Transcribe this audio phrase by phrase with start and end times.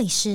[0.00, 0.30] 里是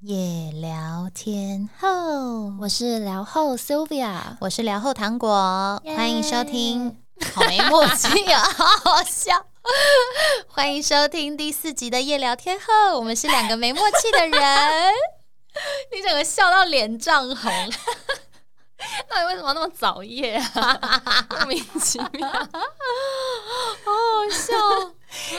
[0.00, 6.96] 夜聊天后，我是聊后 Sylvia，我是聊后糖果，欢迎收听。
[7.34, 9.44] 好没默契啊，好好笑！
[10.48, 14.94] 欢迎收听第四集的夜聊天后，我们是两个没默契的人。
[15.94, 17.52] 你整个笑到脸涨红，
[19.10, 21.28] 到底为什么那么早夜啊？
[21.28, 22.48] 莫名其妙，好
[23.84, 24.54] 好笑。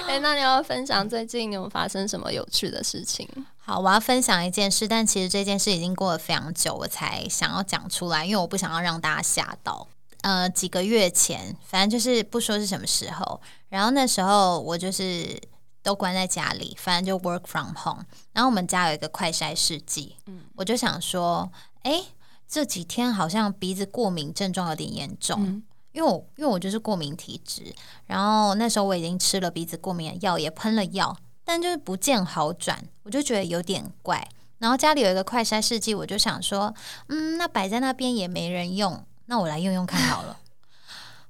[0.07, 3.27] 哎，那你要分享最近有发生什么有趣的事情？
[3.65, 9.87] 好，我要分享一件事，但其实这件事已经过了非常久，我才想要讲出来，因为我不想要让大家吓到。
[10.19, 13.39] 呃，几个月前，反正就是不说是什么时候，
[13.69, 15.41] 然后那时候我就是
[15.81, 18.05] 都关在家里，反正就 work from home。
[18.33, 21.49] 然后我们家有一个快筛试剂，嗯，我就想说，
[21.83, 22.03] 哎，
[22.45, 27.73] 这几天好像鼻子过敏症状有点严重，因为我因为我就是过敏体质，
[28.07, 34.27] 然后那时候我已经吃了鼻子过敏的药，也喷了药，但就是不见好转，我就觉得有点怪。
[34.59, 36.73] 然后家里有一个快筛试剂，我就想说，
[37.07, 39.05] 嗯，那摆在那边也没人用。
[39.25, 40.37] 那我来用用看好了，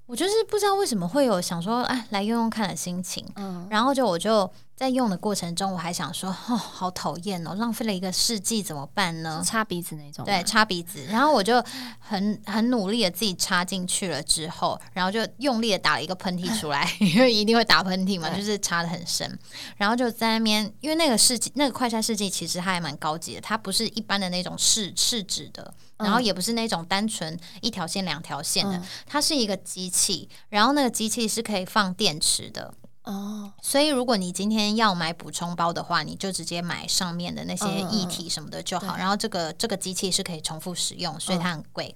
[0.05, 4.51] 我就是不知道为什么会有想说哎来用用看的心情，嗯，然后就我就。
[4.83, 9.41] 在用的过程中，我还想说，哦，好讨厌哦，浪费了一个试剂，怎么办呢？
[9.41, 11.05] 擦鼻子那种，对，擦鼻子。
[11.09, 11.63] 然后我就
[11.99, 19.39] 很很努力的自己插进去了之后，然后就用力的打了一个喷嚏出来， 因为一定会打喷嚏嘛，就是插的很深。
[19.77, 32.73] 然后就在那边，因为那个试剂，那个快餐试剂其实它还蛮高级的，它不是一般的那种试试纸的，然后也不是那种单纯一条线两条线的，它是一个机器，然后那个机器是可以放电池的。
[33.03, 38.95] 哦，所以如果你今天要买补充包的话，你就直接买上面的那些液体什么的就好。
[38.95, 41.93] 然后这个这个机器是可以重复使用，所以它很贵。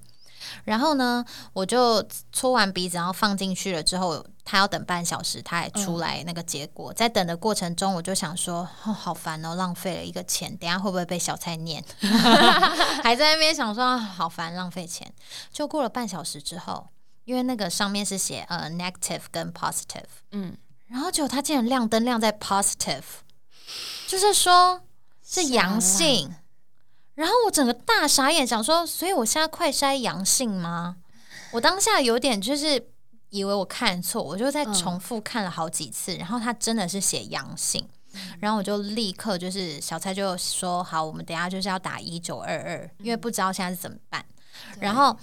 [0.64, 6.94] 然后呢，我就搓完鼻子，然后放进去了之后，它要等半小时，它还出来那个结果。
[6.94, 11.84] 在等的过程中，我就想说，哦，好烦哦，浪费了一个钱，等下会不会被小蔡念？
[13.04, 15.12] 还在那边想说，好烦，浪费钱。
[15.52, 16.88] 就过了半小时之后，
[17.26, 20.58] 因为那个上面是写呃 negative 跟 positive，嗯。
[20.88, 23.04] 然后结果他竟然亮灯亮在 positive，
[24.08, 24.82] 就是说
[25.22, 26.34] 是阳性。
[27.16, 30.98] 然后我整个大傻眼，想说，所以我现在快筛阳性吗？
[31.52, 32.88] 我当下有点就是
[33.30, 36.16] 以为我看错，我就再重复看了好几次。
[36.16, 37.86] 然后他真的是写阳性，
[38.40, 44.26] 然后我就立刻就是小蔡就说：“好，我们等下就是要打一九二二，因为不知道现在是怎么办。”
[44.80, 45.18] 然后。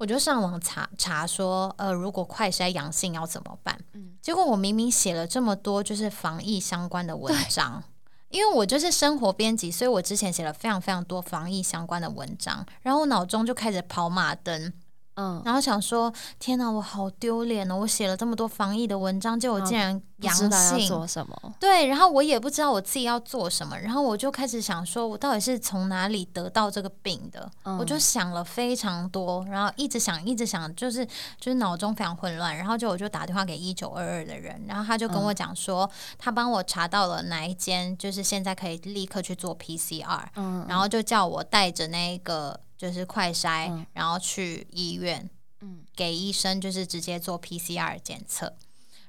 [0.00, 3.78] 我就上网查查说，呃，如果快筛阳性要怎么办？
[3.92, 7.84] 嗯，结果我明明写了这么多就是防疫相关的文章，
[8.30, 14.72] 因为我就是生活编辑，所以我之前写了非常非常多防疫相关的文章，然后我脑中就开始跑马灯。
[15.20, 17.76] 嗯，然后想说，天哪，我好丢脸哦！
[17.76, 21.54] 我写了这么多防疫的文章，结果竟然阳性，做什么？
[21.60, 27.50] 对，然后我也不知道我自己要做什么，然后我就开始想说，我到底是从哪里得到这个病的？
[27.78, 31.04] 我就想了非常多，然后一直想，一直想，就是
[31.38, 42.58] 就是脑中非常混乱，然后就我就打电话给一九二二的人，然后他就跟我讲说，他帮我查到了哪一间，就是现在可以立刻去做 PCR，嗯，然后就叫我带着那个。
[42.80, 45.28] 就是快筛，然后去医院，
[45.60, 48.56] 嗯，给医生就是直接做 PCR 检测，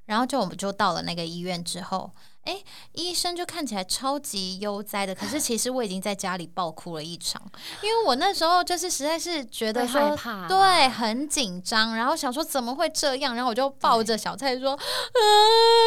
[0.04, 2.12] 然后就我们就到了那个医院之后，
[2.44, 2.62] 哎，
[2.94, 7.42] 医生就看起来超级悠哉的，可是其实我已经在家里爆哭了一场，
[7.82, 14.80] 因为我那时候就是实在是觉得害怕，对，很紧张，然后想说怎么会这样，然后我就抱着小蔡说，啊，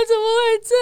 [0.06, 0.74] 怎么会这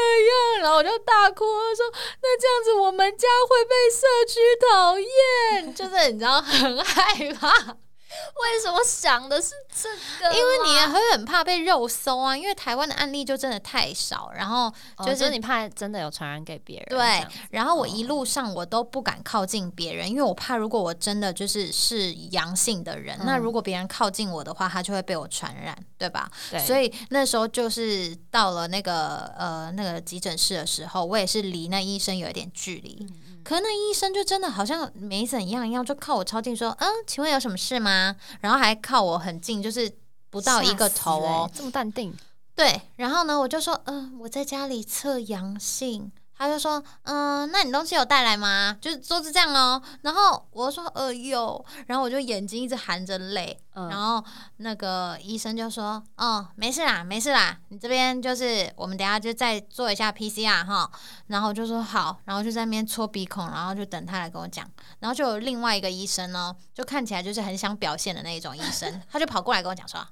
[0.58, 0.62] 样？
[0.62, 1.86] 然后我就大哭说，
[2.20, 4.40] 那这样子我们家会被社区
[4.70, 7.76] 讨厌，就是你知道很害怕。
[8.42, 9.88] 为什么想的是这
[10.28, 10.34] 个？
[10.34, 14.72] 因为你也会很怕被肉搜啊，因为台湾的案例就真的太少，然后
[15.04, 16.86] 就是你怕真的有传染给别人。
[16.88, 26.30] 对，然后我一路上我都不敢靠近别人，因为我怕如果我真的就是是阳性的人，那如果别人靠近我的话，他就会被我传染，对吧？
[26.50, 26.60] 对。
[26.60, 33.06] 所以那时候就是到了那个呃那个急诊室的时候，我也是离那医生有一点距离。
[33.44, 39.92] 可那医生就真的好像没怎样一样，就靠我超近说：“嗯，请问有什么事吗？”然后还靠我很近，就是
[40.30, 42.16] 不到一个头哦，这么淡定。
[42.54, 46.12] 对，然后呢，我就说：“嗯，我在家里测阳性。”
[46.42, 48.76] 他就说：“嗯，那你东西有带来吗？
[48.80, 53.56] 就是桌子这样哦。”然后我说：“呃，有。”然后我就眼睛一直含着泪。
[53.74, 54.22] 然后
[54.56, 60.90] 那个医生就说：“哦，没事啦，没事啦，你这边就是我们等下就再做一下 PCR 哈。”
[61.28, 64.68] 然后我就说：“好。”然后就在那边搓鼻孔，然后就等他来跟我讲。
[64.98, 70.04] 然后就有另外一个医生呢，就看起来就是很想表现的那一种医生，他就跑过来跟我讲说。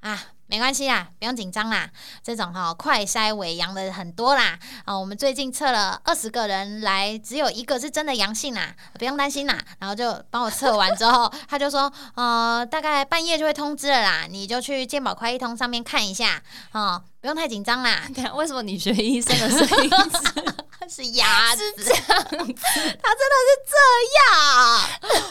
[0.00, 0.20] 啊。
[0.48, 1.88] 没关系啦，不用紧张啦。
[2.24, 9.58] 这种哈快筛伪阳的很多啦啊，我们最近测了二十个人来，只有一个是真的阳性啦，不用担心啦。
[9.78, 16.42] 然后就帮我测完之后， 他就说呃，大概半夜就会通知了啦，你就去健保快一通上面看一下
[16.72, 18.08] 哦，不用太紧张啦。
[18.16, 19.90] 看为什么你学医生的声音
[20.88, 21.62] 是 鸭子？
[21.76, 22.14] 是这样子？
[22.32, 23.76] 他真的是这
[24.16, 24.32] 样，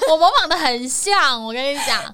[0.09, 2.13] 我模仿的很像，我跟你讲。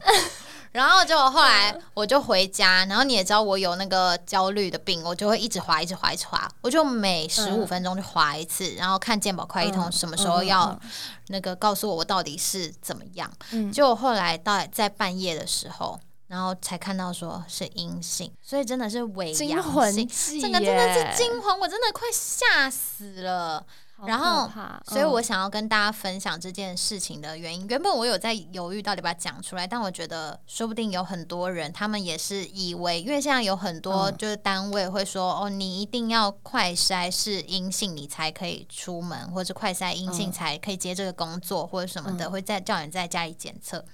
[0.73, 6.49] 然后就后来我就回家，然后你也知道我有那个焦虑的病，我就会一直滑，一直滑，一直滑。
[6.61, 10.77] 我就每十五分钟就滑一次，然后看健保快一通什么时候要
[11.27, 13.31] 那个告诉我我到底是怎么样。
[13.71, 23.63] 就后来到在半夜的时候，然后才看到说是阴性，所以真的是伪阳性，这个真的是惊魂，我真的快吓死了。
[24.05, 24.49] 然后，
[24.85, 27.65] 所以我想要跟大家分享这件事情的原因。
[27.67, 43.85] 原本我有在犹豫到底把它讲出来，但我觉得说不定有很多人，他们也是以为，因为现在有很多就是单位会说，哦，你一定要快筛是阴性，你才可以出门，或者快筛阴性才可以接这个工作，或者什么的，会在叫你在家里检测。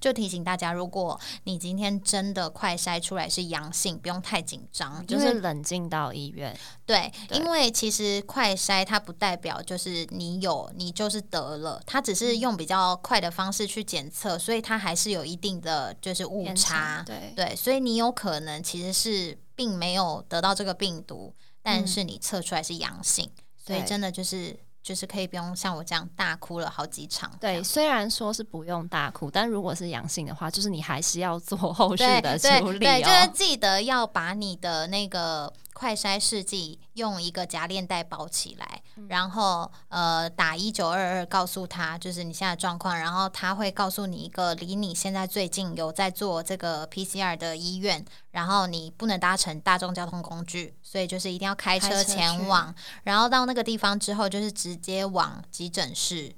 [0.00, 6.56] 就提醒大家，如果你今天真的快筛出来是阳性，不用太紧张，就是冷静到医院。
[6.86, 17.02] 对，因为其实快筛它不代表就是你有，你就是得了，它只是用比较快的方式去检测，所以它还是有一定的就是误差。
[17.06, 24.58] 对对，所以你有可能其实是并没有得到这个病毒，但是你测出来是阳性，所以真的就是。
[24.84, 27.28] 就是可以不用像我这样大哭了好几场。
[27.40, 33.02] 对，虽然说是不用大哭，但如果是阳性的话，就是你还是要做 后续的处理哦。
[33.02, 35.52] 就是记得要把你的那个。
[35.74, 52.72] 快筛试剂用一个夹链袋包起来，然后呃打一九二二告诉他就是你现在状况，然后他会告诉你一个离你现在最近有在做这个 PCR 的医院，然后你不能搭乘大众交通工具，所以就是一定要开车前往，
[53.02, 56.32] 然后到那个地方之后就是直接往急诊室，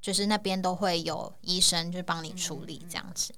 [0.00, 3.34] 就是那边都会有医生就帮你处理这样子。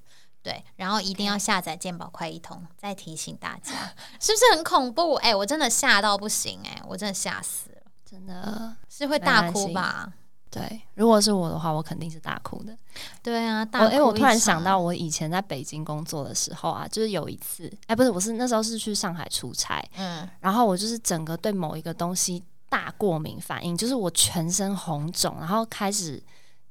[0.49, 2.67] 对，然后一定要下载健保快一通。
[2.79, 3.73] 再提醒大家，
[4.19, 5.13] 是不是很恐怖？
[5.17, 10.11] 哎，我真的吓到不行，哎，我真的吓死了，真的是会大哭吧？
[10.51, 12.75] 对，如果是我的话，我肯定是大哭的。
[13.23, 13.95] 对啊，大哭。
[13.95, 26.23] 哎，我突然想到，我以前在北京工作的时候啊，就是有一次，哎，不是，我是那时候是去上海出差，嗯，然后我就是整个对某一个东西大过敏反应，就是我全身红肿，然后开始。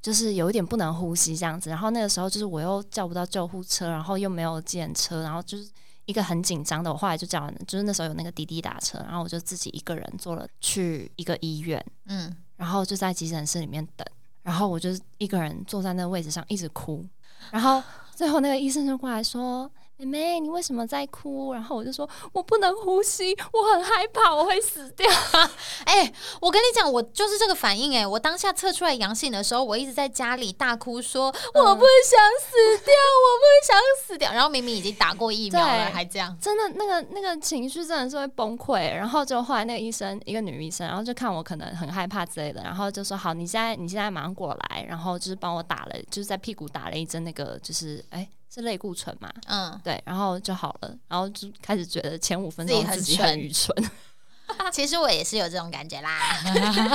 [0.02, 5.70] 就是有一点不能呼吸这样子，然后那个时候就是我又叫不到救护车，然后又没有检车，然后就是
[6.06, 6.92] 一个很紧张的。
[6.92, 14.08] 我后来就叫，就是那时候有那个滴滴打车，然后我就自己一个人坐了去一个医院，嗯，然后就在急诊室里面等，
[14.44, 17.06] 然后我就一个人坐在那个位置上一直哭，
[17.52, 17.84] 然后
[18.16, 19.70] 最后那个医生就过来说。
[19.98, 21.54] 妹妹，你为什么在哭？
[21.54, 25.10] 然后我就说，我不能呼吸，我很害怕，我会死掉。
[25.86, 27.98] 哎，我跟你讲，我就是这个反应。
[27.98, 34.32] 哎，我当下测出来阳性的时候，我一直在家里大哭，说我不想死掉，我不想死掉。
[34.32, 38.94] 然后明明已经打过疫苗了，还这样，真的那个那个情绪真的是会崩溃。
[38.94, 48.30] 然后就后来那个医生，一个女医生，然后就看我可能很害怕之类的，然后就说好，你现在你现在马上过来，然后就是帮我打了，就是在屁股打了一针那个，就是哎。
[48.54, 49.32] 是类固醇嘛？
[49.48, 53.76] 嗯，对，然后就好了，然后就开始觉得前五分钟自己很愚蠢。
[54.72, 56.10] 其实我也是有这种感觉啦。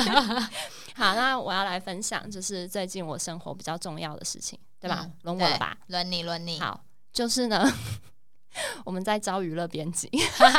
[0.94, 5.06] 好，那我要来分享，就是最近我生活比较重要的事情，对吧？
[5.22, 5.76] 轮我了吧？
[5.88, 6.58] 轮你，轮你。
[6.58, 7.70] 好，就是呢。
[8.84, 10.10] 我们在招娱乐编辑，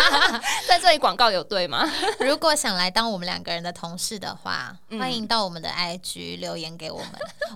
[0.67, 1.89] 在这里广告有对吗？
[2.19, 7.09] 如果想来当我们两个人的同事的话，欢迎到我们的 IG 留言给我们。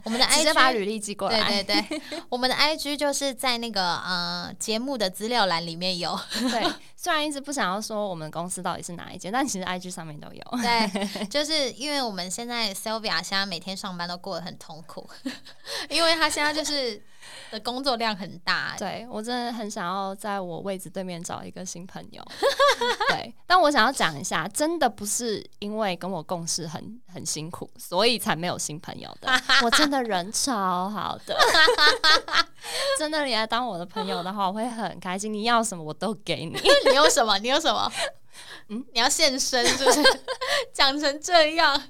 [0.04, 6.18] 我们的 IG 把履历寄过来，对对对，我们的 IG 就是在那个呃节目的资料栏里面有。
[6.52, 6.64] 对，
[6.96, 10.44] 虽然一直不想要说我们公司到底是哪一间，但其实 IG 上面都有。
[10.62, 15.10] 对，就是因为我们现在 Sylvia 现在每天上班都过得很痛苦，
[15.90, 17.02] 因为她现在就是。
[17.52, 22.24] 的工作量很大，对我真的很想要在我位置对面找一个新朋友。
[23.10, 29.30] 对，但我想要讲一下，真的不是因为跟我共事很很辛苦，所以才没有新朋友的。
[29.64, 31.38] 我真的人超好的，
[33.00, 35.32] 真的你来当我的朋友的话，我会很开心。
[35.32, 36.60] 你要什么我都给你。
[36.90, 37.38] 你有什么？
[37.40, 37.92] 你有什么？
[38.70, 40.04] 嗯，你要现身是不是？
[40.74, 41.82] 讲成这样。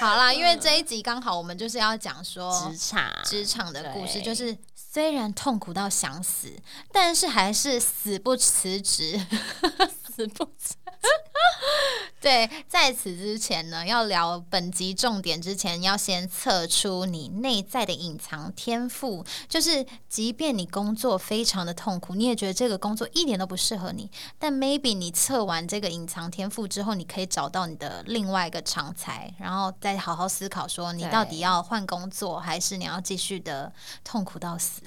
[0.00, 6.52] 好啦，因为这一集刚好我们就是要讲说职场职场的故事，就是虽然痛苦到想死，
[6.92, 9.20] 但是还是死不辞职，
[10.14, 10.74] 死不辞。
[12.20, 19.24] 对，在此之前呢，要聊本集重点之前，要先测出你内在的隐藏天赋。
[19.48, 34.82] 就是，即便你工作非常的痛苦，你也觉得这个工作一点都不适合你，但 maybe 你测完这个隐藏天赋之后，你可以找到你的另外一个长才，然后再好好思考说，你到底要换工作，还是你要继续的痛苦到死？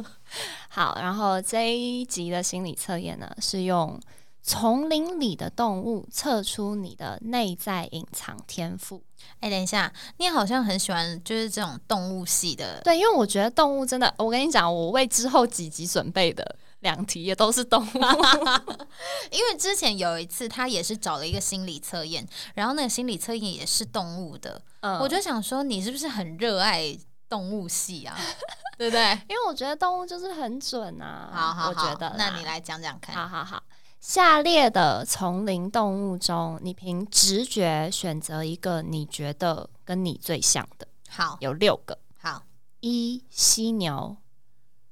[0.70, 4.00] 好，然后这一集的心理测验呢，是用。
[4.42, 9.02] 丛林里的动物测出你的内在隐藏天赋。
[9.38, 12.80] 哎，等一下，你好像很喜欢就是这种动物系的。
[12.82, 17.90] 对，因为我觉得动物真的，我跟你讲，我为之后几集准备的两题也都是动物。
[19.30, 24.60] 因为之前有一次，他也是找了一个心理测验，然后那个心理测验也是动物的。
[24.80, 28.18] 嗯，我就想说，你是不是很热爱动物系啊？
[28.76, 29.12] 对不对？
[29.28, 31.30] 因为我觉得动物就是很准啊。
[31.32, 33.14] 好好，我觉得，那你来讲讲看。
[33.14, 33.62] 好好好。
[34.02, 40.88] 下列的丛林动物中，你凭直觉选择一个你觉得跟你最像的。
[41.08, 41.96] 好，有六个。
[42.18, 42.42] 好，
[42.80, 44.16] 一犀牛，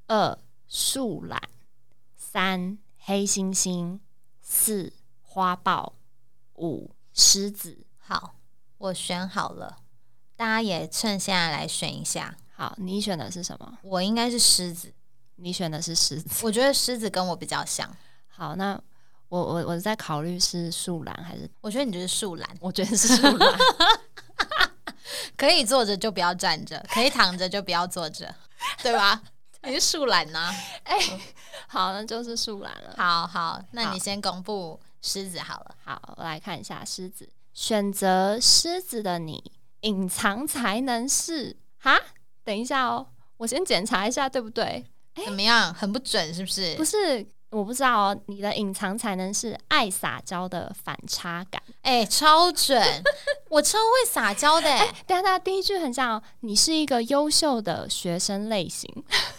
[0.06, 0.38] 二
[0.68, 1.42] 树懒，
[2.16, 3.98] 三黑猩猩，
[4.40, 5.94] 四花豹，
[6.54, 7.84] 五狮子。
[7.98, 8.36] 好，
[8.78, 9.78] 我选好了，
[10.36, 12.36] 大家也趁现在来选一下。
[12.54, 13.76] 好，你选的是什么？
[13.82, 14.94] 我应该是狮子。
[15.34, 16.46] 你选的是狮子。
[16.46, 17.92] 我觉得狮子跟我比较像。
[18.28, 18.80] 好，那。
[19.30, 21.48] 我我我在考虑是树懒还是？
[21.62, 23.58] 我觉得你就是树懒，我觉得是树懒。
[25.36, 28.34] 可以坐着就不要站着，可以躺着就不要坐着，
[28.82, 29.22] 对吧？
[29.62, 30.50] 你是树懒呢？
[30.84, 30.98] 哎，
[31.68, 32.94] 好，那就是树懒了。
[32.96, 35.74] 好好，那你先公布狮子好了。
[35.84, 37.28] 好，我来看一下狮子。
[37.54, 41.98] 选择狮子的你，隐藏才能是哈？
[42.42, 43.06] 等一下哦，
[43.38, 44.84] 我先检查一下对不对？
[45.24, 45.72] 怎么样？
[45.72, 46.74] 很不准是不是？
[46.76, 47.26] 不是。
[47.50, 52.80] 我不知道哦，你的隐藏才能是爱撒娇的反差感，哎，超准！
[53.50, 54.70] 我超会撒娇的。
[55.06, 58.88] 大家第一句很像，你是一个优秀的学生类型。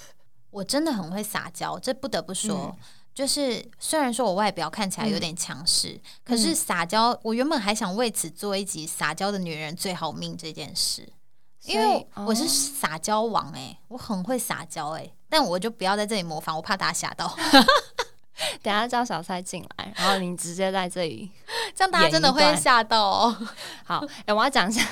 [0.52, 2.76] 我真的很会撒娇，这不得不说，
[3.14, 11.08] 就是虽然说我外表看起来有点强势，可是撒娇，我原本还想为此做一集撒娇的女人最好命这件事，
[11.66, 17.36] 因为我是撒娇王，哎，我很会撒娇，哎，但我就不要在这里模仿，我怕大家吓到。
[18.64, 21.30] 等下叫小蔡进来，然后你直接在这里，
[21.76, 23.38] 这样大家真的会吓到哦。
[23.86, 24.84] 好，哎，我要讲一下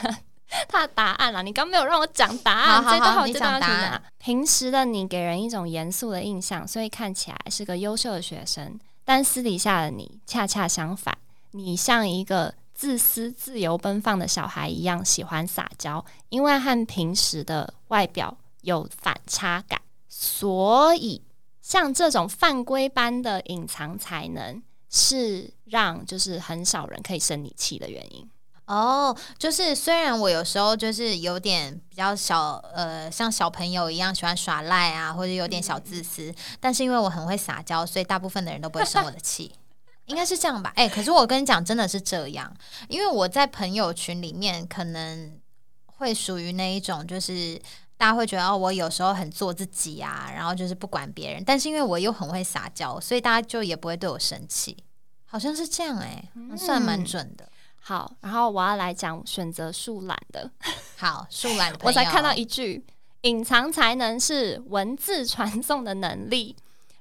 [0.67, 1.41] 他的答案了。
[1.41, 4.01] 你刚没有让我讲答案，好好好，你讲答案。
[4.19, 11.17] 平时的你给人一种严肃的印象，所以看起来是个优秀的学生，但私底下的你恰恰相反，
[11.51, 21.21] 你像一个自私、自由奔放的小孩一样，喜欢撒娇，因为和平时的外表有反差感，所以。
[21.62, 28.27] 像这种犯规般的隐藏才能，是让就是很少人可以生你气的原因
[28.65, 29.15] 哦。
[29.38, 39.53] 就是虽然我有时候就是有点比较小，呃，像小朋友一样喜欢耍赖啊，或者有点小自私，但是因为我很会撒娇，所以大部分的人都不会生我的气，
[40.10, 40.72] 应该是这样吧？
[40.75, 42.54] 哎，可是我跟你讲，真的是这样，
[42.89, 45.39] 因为我在朋友群里面可能
[45.86, 47.60] 会属于那一种，就是。
[48.00, 54.78] 大家会觉得哦，我有时候很做自己啊，然后就是不管别人，但是因为我又很会撒娇，所以大家就也不会对我生气，
[55.25, 57.50] 好像是这样哎，算蛮准的。
[57.82, 60.50] 好，然后我要来讲选择树懒的。
[60.96, 62.86] 好，树懒，我才看到一句，
[63.24, 66.56] 隐藏才能是文字传送的能力。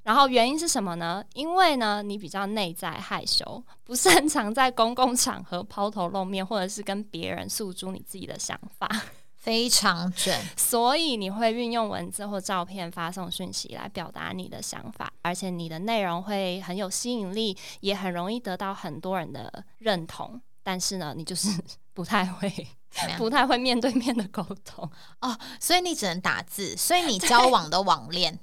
[0.09, 1.23] 然后原因是什么呢？
[1.35, 8.89] 因为呢，你比较内在害羞，不擅长在公共场合抛头露面，或者是跟别人诉诸你自己的想法。
[9.37, 20.41] 非常准， 所以你会运用文字或照片发送讯息来表达你的想法，而且你的内容会很有吸引力，也很容易得到很多人的认同。
[20.63, 21.51] 但是呢，你就是
[21.93, 22.51] 不太会，
[23.19, 28.39] 不太会面对面的沟通哦，所以你只能打字，所以你交往的网恋。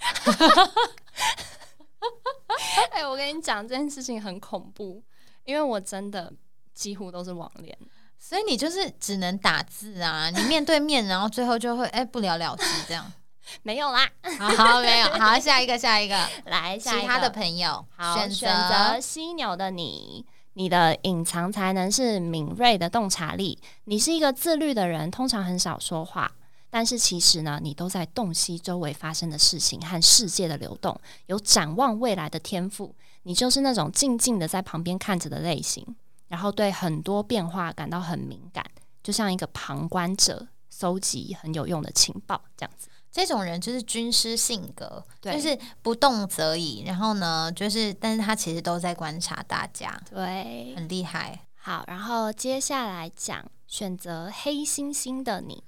[2.92, 5.02] 哎，我跟你讲这件事情很恐怖，
[5.44, 6.32] 因为我真的
[6.74, 7.76] 几乎都是网恋。
[8.18, 13.12] 所以你就是只能打字啊，你面对面，然后最后就会哎不了了之这样，
[13.62, 14.08] 没有啦，
[14.56, 16.28] 好没有，好下一个下一个。
[16.46, 26.32] 来，其他的朋友好选择犀牛的你，你的隐藏才能是敏锐的洞察力，你是一个自律的人，通常很少说话，
[26.70, 35.96] 但是其实呢，你都在洞悉周围发生的事情和世界的流动，有展望未来的天赋，你就是那种静静的在旁边看着的类型。
[36.28, 38.62] 然后对很多变化感到很敏感，
[39.02, 42.88] 就像一个旁观者，搜集很有用的情报这样子。
[43.10, 46.82] 这种人就是军师性格，就是不动则已。
[46.86, 51.46] 然后呢，就是但是他其实都在观察大家，对，很厉害。
[51.54, 55.64] 好，然后接下来讲选择黑猩猩的你，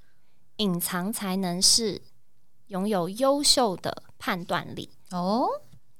[0.60, 2.02] 隐藏才能是
[2.66, 5.48] 拥有优秀的判断力哦。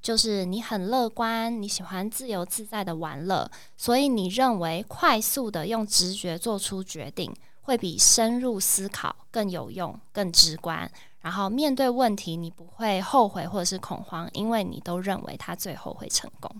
[0.03, 10.91] 就是你很乐观，你喜欢自由自在的玩乐，所以你认为快速的用直觉做出决定，会比深入思考更有用、更直观。
[11.21, 16.51] 然后面对问题，你不会后悔或者是恐慌，因为你都认为他最后会成功。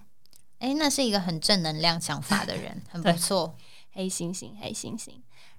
[0.59, 3.55] 诶，那是一个很正能量想法的人，很不错。
[3.93, 5.13] 黑猩猩，黑猩猩。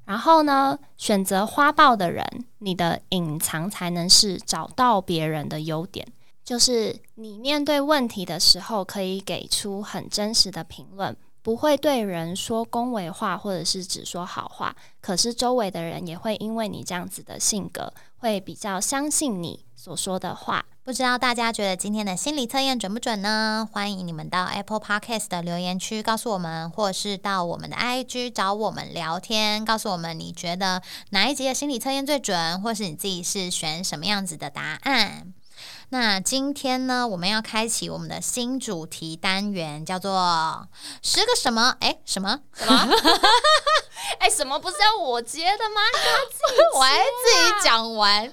[0.05, 2.25] 然后呢，选择花豹的人，
[2.59, 6.05] 你的隐藏才能是找到别人的优点。
[6.43, 14.75] 就是你面对问题的时候，可以给出很真实的评论，不会对人说恭维话，或者是只说好话。
[14.99, 20.65] 可是周围的人也会因为你这样子的性格，会比较相信你所说的话。
[20.83, 23.69] 不知道大家觉得今天的心理测验准不准呢？
[23.71, 35.31] 欢迎你们到 Apple Podcast 的留言区告诉我们，或是到我们的 IG 找我们聊天，告诉我们你觉得哪一集的心理测验最准，或是你自己是选什么样子的答案。
[35.93, 40.65] 那今天呢，我们要开启我们的新主题单元，叫做
[41.03, 41.75] “十个什么”？
[41.83, 42.95] 哎，什么什么？
[44.19, 45.81] 哎，什么不是要我接的吗？
[46.75, 47.03] 我还自
[47.35, 48.31] 己讲完。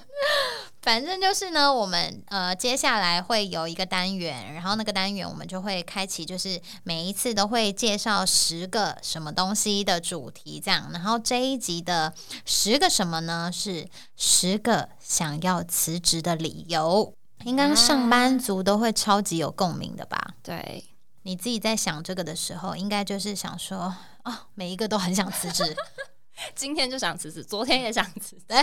[0.81, 10.89] 反正就是呢，我们呃接下来会有一个单元，然后那个单元我们就会开启，就是每一次都会介绍十个什么东西的主题，这样。
[10.93, 12.13] 然后这一集的
[12.45, 13.51] 十个什么呢？
[13.53, 17.13] 是十个想要辞职的理由。
[17.45, 20.35] 应该上班族都会超级有共鸣的吧？
[20.43, 20.83] 对，
[21.23, 25.75] 你自己在想这个的时候，应该就是想说，哦，每一个都很想辞职，
[26.53, 28.61] 今天就想辞职，昨天也想辞， 对，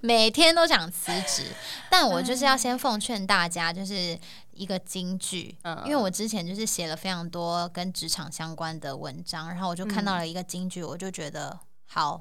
[0.00, 1.44] 每天都想辞职。
[1.88, 4.18] 但我就是要先奉劝大家，就是
[4.50, 12.18] 一个金句，因为我之前就是写了非常多跟职场相关的文章，然后我就看到了一个金句，我就觉得好，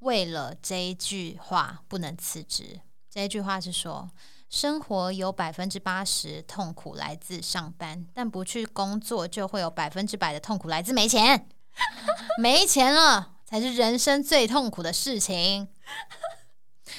[0.00, 2.80] 为了这一句话不能辞职。
[3.08, 4.10] 这一句话是说。
[4.50, 11.48] 生活有百分之八十痛苦来自上班，但不去工作就会有百分之百的痛苦来自没钱。
[12.42, 15.68] 没钱了才是人生最痛苦的事情。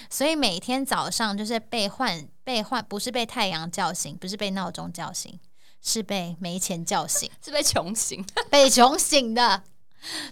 [0.09, 5.37] 所以每天早上就是被唤被唤，不是被太阳叫醒，不是被闹钟叫醒，
[5.81, 9.63] 是被没钱叫醒，是被穷醒， 被穷醒的。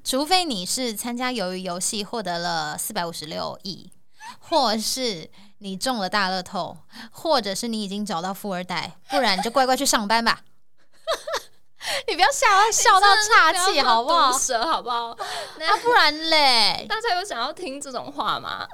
[0.05, 3.91] 除非你是参加鱿鱼游戏获得了四百五十六亿，
[4.39, 5.29] 或是。
[5.59, 6.77] 你中了大乐透，
[7.11, 10.41] 或者是你已经找到富二代，不然你就乖乖去上班吧。
[12.07, 14.37] 你不要笑，笑到岔气，好不好？
[14.37, 15.17] 蛇， 好不好？
[15.57, 16.85] 那不然嘞？
[16.87, 18.67] 大家有想要听这种话吗？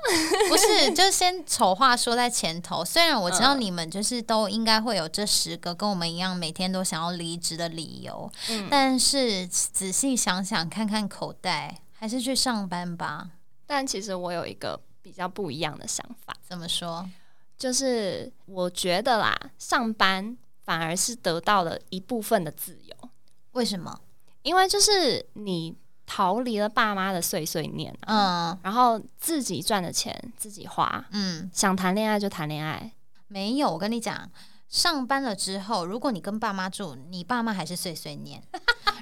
[0.49, 2.83] 不是，就先丑话说在前头。
[2.83, 8.29] 虽然我知道你们就是都应该会有这十个跟我们一样，每天都想要离职的理由，
[8.69, 13.29] 但是仔细想想，看看口袋，还是去上班吧。
[13.67, 14.81] 但其实我有一个。
[15.05, 17.07] 比较不一样的想法，怎么说？
[17.55, 23.09] 就是我觉得啦，上班反而是得到了一部分的自由。
[23.51, 24.01] 为什么？
[24.41, 32.91] 因为就是你逃离了爸妈的碎碎念，嗯，然后自己赚的钱自己花，嗯，想谈恋爱就谈恋爱。
[33.27, 34.27] 没有，我跟你讲。
[34.67, 38.43] 上班了之后，如果你跟爸妈住，你爸妈还是碎碎念。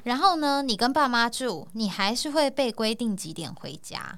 [0.04, 4.18] 然后呢，你跟爸妈住，你还是会被规定几点回家，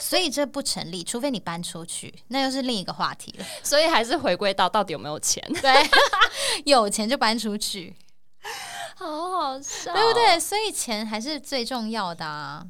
[0.00, 1.02] 所以这不成立。
[1.02, 3.44] 除非你搬出去，那又是另一个话题了。
[3.62, 5.42] 所以还是回归到到底有没有钱？
[5.60, 5.74] 对，
[6.66, 7.94] 有钱就搬出去，
[8.96, 10.38] 好好笑，对不对？
[10.38, 12.64] 所以钱还是最重要的啊。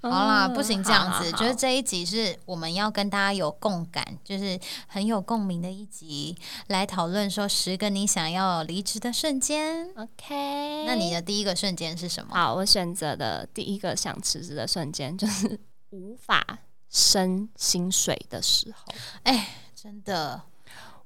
[0.00, 6.36] 好啦，不行这样子，就是这一集是我们要跟大家有共感，就是很有共鸣的一集，
[6.68, 9.88] 来讨论说十个你想要离职的瞬间。
[9.96, 12.34] OK，那你的第一个瞬间是什么？
[12.34, 15.58] 好，我选择的第一个想辞职的瞬间 就是
[15.90, 18.94] 无法升薪水的时候。
[19.24, 20.42] 哎，真的，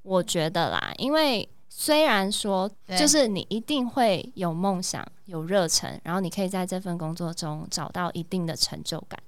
[0.02, 1.48] 我觉得啦，因为。
[1.74, 9.18] 虽然说，就是你一定会有梦想、有热忱，然后你可以在这份工作中找到一定的成就感。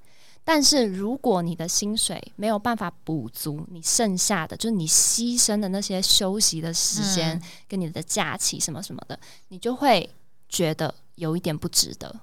[0.44, 10.08] 但是，如果你的薪水没有办法补足你剩下的，就是你牺牲的那些休息的时间跟你的假期什么什么的，你就会
[10.48, 12.14] 觉得有一点不值得。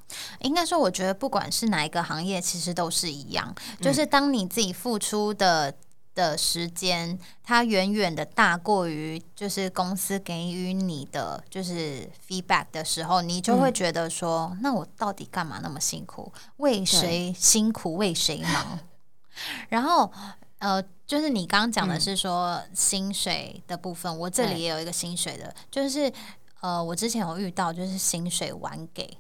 [0.42, 5.76] 应该说，我觉得不管是哪一个行业，其实都是一样，就是当你自己付出的。
[6.14, 16.32] 的时间，它远远的大过于就是公司给予你的就是 feedback 的时候，你就会觉得说，那我到底干嘛那么辛苦？
[16.58, 18.80] 为谁辛苦为谁忙？
[19.70, 20.12] 然后
[20.60, 26.12] 呃，就是你刚刚讲的是说薪水的部分，我这里也有一个薪水的，就是
[26.60, 29.18] 呃，我之前有遇到就是薪水晚给。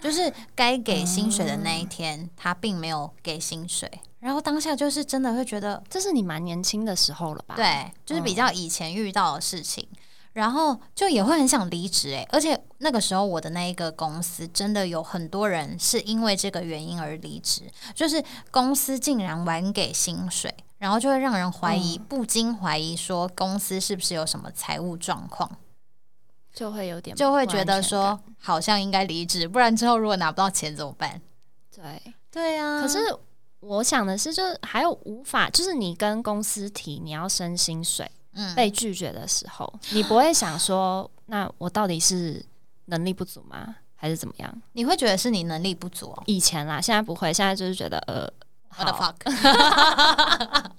[0.00, 7.54] 就是该给薪水的那一天，他并没有给薪水，然后当下就是真的会觉得，这是你蛮年轻的时候了吧？
[7.54, 9.86] 对，就是比较以前遇到的事情，
[10.32, 25.58] 然后就也会很想离职诶，而且那个时候我的那一个公司真的有很多人是因为这个原因而离职，就是公司竟然晚给薪水，然后就会让人怀疑，不禁怀疑说公司是不是有什么财务状况。
[26.52, 31.20] 就会有点，就会觉得说好像应该离职，不然之后如果拿不到钱怎么办？
[31.74, 32.80] 对对啊。
[32.80, 32.98] 可是
[33.60, 42.44] 我想的是，就是还有无法，就是你跟公司提你要升薪水，嗯，被拒绝的时候，你不会想说，那我到底是
[42.86, 44.62] 能力不足吗，还是怎么样？
[44.72, 46.14] 你会觉得是你能力不足？
[46.26, 48.28] 以前啦，现在不会，现在就是觉得呃
[48.76, 50.70] ，what the fuck。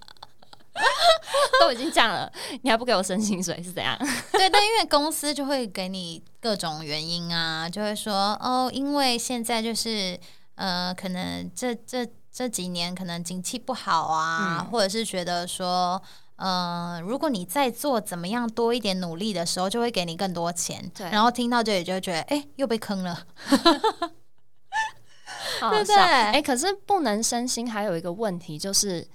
[1.62, 2.32] 都已经降了，
[2.64, 3.96] 你还不给我升薪水是怎样？
[4.34, 10.20] 对，但因为公司就会给你各种原因啊，就会说哦，因为现在就是
[10.56, 16.02] 呃，可能这这这几年可能景气不好啊，或者是觉得说，
[16.38, 20.92] 呃，如果你再做怎么样多一点努力的时候，就会给你更多钱。
[20.98, 23.58] 对，然后听到这里就会觉得，哎，又被坑了，对
[25.80, 25.96] 不对？
[25.96, 29.08] 哎，可是不能升薪，还有一个问题就是。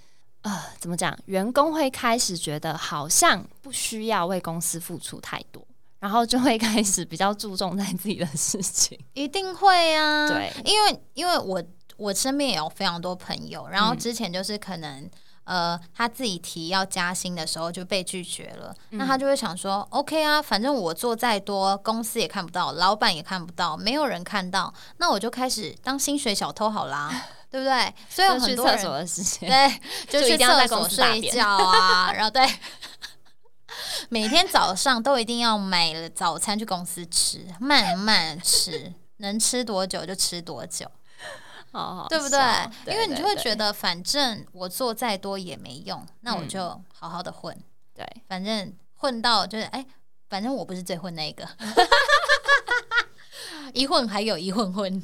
[0.47, 1.13] 呃，怎么讲？
[1.25, 5.61] 员工会开始觉得好像不需要为公司付出太多，
[5.99, 8.97] 然后就会开始比较注重在自己的事情。
[9.15, 11.61] 一定会啊，对，因为因为我
[11.97, 15.11] 我身边也有非常多朋友，然后之前就是可能
[15.43, 27.11] 呃他自己提要加薪的时候就被拒绝了，那他就会想说，OK 啊，反正我做再多，公司也看不到，老板也看不到，没有人看到，那我就开始当薪水小偷好啦。
[27.57, 27.95] 对不对？
[28.11, 28.77] 所以很多人
[29.41, 32.47] 对， 就去厕所睡觉啊，然后对，
[34.11, 40.87] 每天早上都一定要买了早餐去公司吃，慢慢吃，能吃多久就吃多久，
[42.11, 42.39] 对不对？
[42.93, 47.57] 因为你就会觉得，反正我做再多也没用，那我就好好的混，
[47.95, 49.83] 对，反正混到就是哎，
[50.29, 51.49] 反正我不是最混那个，
[53.73, 55.03] 一混还有一混混。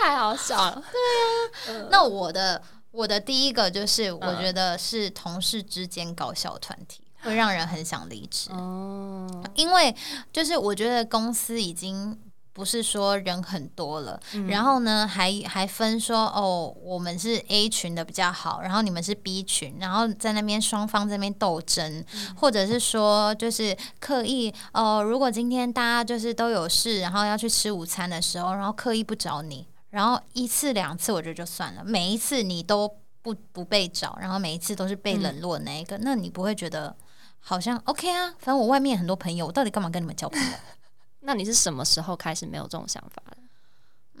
[0.00, 0.82] 太好笑了，
[1.66, 1.88] 对啊。
[1.90, 8.50] 那我的我的第一个就是，我觉得是同事之间搞笑团体会让人很想离职。
[8.52, 9.94] 哦，因为
[10.32, 12.18] 就是我觉得公司已经。
[12.50, 32.88] 不是说人很多了，然后呢，还还分说哦，我们是 A 群的比较好，然后你们是 B 群，然后在那边双方这边斗争，或者是说就是刻意哦，如果今天大家就是都有事，然后要去吃午餐的时候，然后刻意不找你，然后一次两次我觉得就算了，每一次你都
[33.22, 36.94] 不不被找，然后每一次都是被冷落那一个，那你不会觉得
[37.40, 38.34] 好像 OK 啊？
[38.38, 40.56] 反正我外面很多朋友，我到底干嘛跟你们交朋友？
[41.20, 43.36] 那你是什么时候开始没有这种想法的？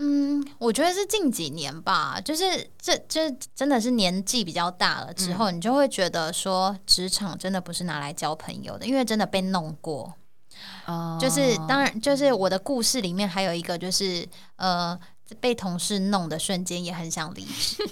[0.00, 10.14] 嗯，我觉得是近几年吧，就是这这真的是年纪比较大了之后，你就会觉得说，职场真的不是拿来交朋友的，因为真的被弄过。
[10.86, 14.26] 哦，就是当然，就是我的故事里面还有一个，就是
[14.56, 14.98] 呃，
[15.40, 17.88] 被同事弄的瞬间也很想离职。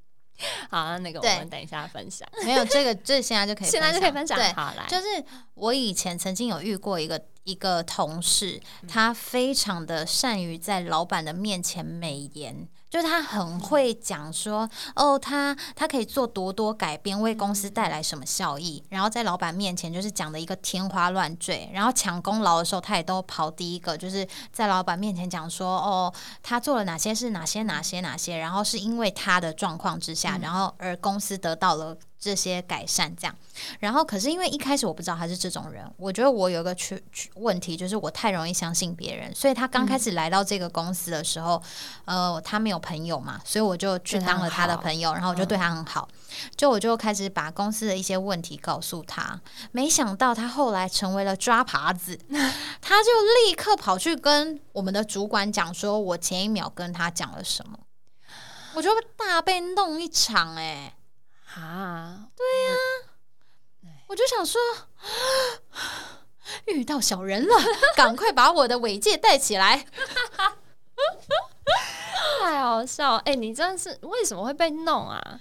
[0.68, 2.28] 好，那个我们等一下分享。
[2.44, 4.36] 没有这个，这现在就可以，现在就可以分享。
[4.36, 5.06] 对，好来，就是
[5.54, 7.20] 我以前曾经有遇过一个。
[7.46, 26.10] 一个同事，他非常的善于在老板的面前美言，就是他很会讲说，哦，他他可以做多多改变，为公司带来什么效益，然后在老板面前就是讲的一个天花乱坠，然后抢功劳的时候，他也都跑第一个，就是在老板面前讲说，哦，
[26.42, 31.98] 他做了哪些事，哪些哪些哪些，然后是因为他的状况之下，然后而公司得到了。
[32.26, 33.36] 这些改善，这样，
[33.78, 37.00] 然后可是因为一开始我不知道他是这种人，我觉得我有一个缺
[37.34, 41.62] 问题，就是我太容易相信别人，所以他刚开始来到这个公司的时候，
[42.04, 46.08] 呃，他没有朋友嘛，所以我就去当了他的朋友，然后我就对他很好，
[46.56, 52.18] 就我就开始把公司的一些问题告诉他，没想到他后来成为了抓耙子，
[52.82, 53.10] 他就
[53.46, 57.78] 立刻跑去跟我们的主管讲，说我前一秒跟他讲了什么，
[58.74, 60.92] 我就大被弄一场，哎。
[61.56, 64.60] 啊，对呀，我就想说，
[66.66, 67.54] 遇到小人了，
[67.96, 69.86] 赶快把我的尾戒戴起来，
[72.42, 73.14] 太好笑！
[73.24, 75.40] 哎，你真的是为什么会被弄啊？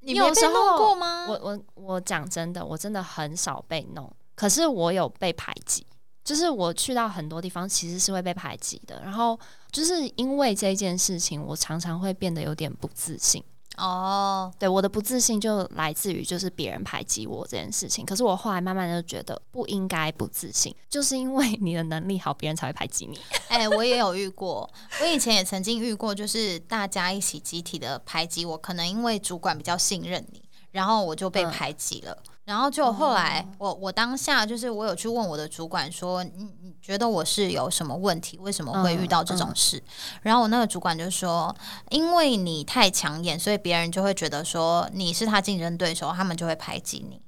[0.00, 1.26] 你有被弄过吗？
[1.28, 5.84] 我我我讲真的，我真的很少被弄，可是我有被排挤，
[6.24, 9.02] 就是我去到很多地方，其实是会被排挤的。
[9.02, 9.38] 然后
[9.72, 13.42] 就是因为这件事情，我常常会变得有点不自信。
[13.76, 18.06] 哦，对，我的不自信就来自于就是别人排挤我这件事情。
[18.06, 23.18] 可是我后来慢慢就觉得不应该不自信，就是因为你的能力好，别人才会排挤你。
[23.48, 24.68] 哎，我也有遇过，
[25.00, 32.16] 我以前也曾经遇过，就是大家一起集体的排挤我，可能因为主管比较信任你，然后我就被排挤了。
[32.46, 38.38] 然后就后来，我我当下就是我有去问我的主管说，你你觉得我是有什么问题？
[38.38, 39.82] 为什么会遇到这种事？
[40.22, 41.54] 然后我那个主管就说，
[41.90, 47.20] 因为你太抢眼，所以别人就会觉得说你是他竞争对手，他们就会排挤你。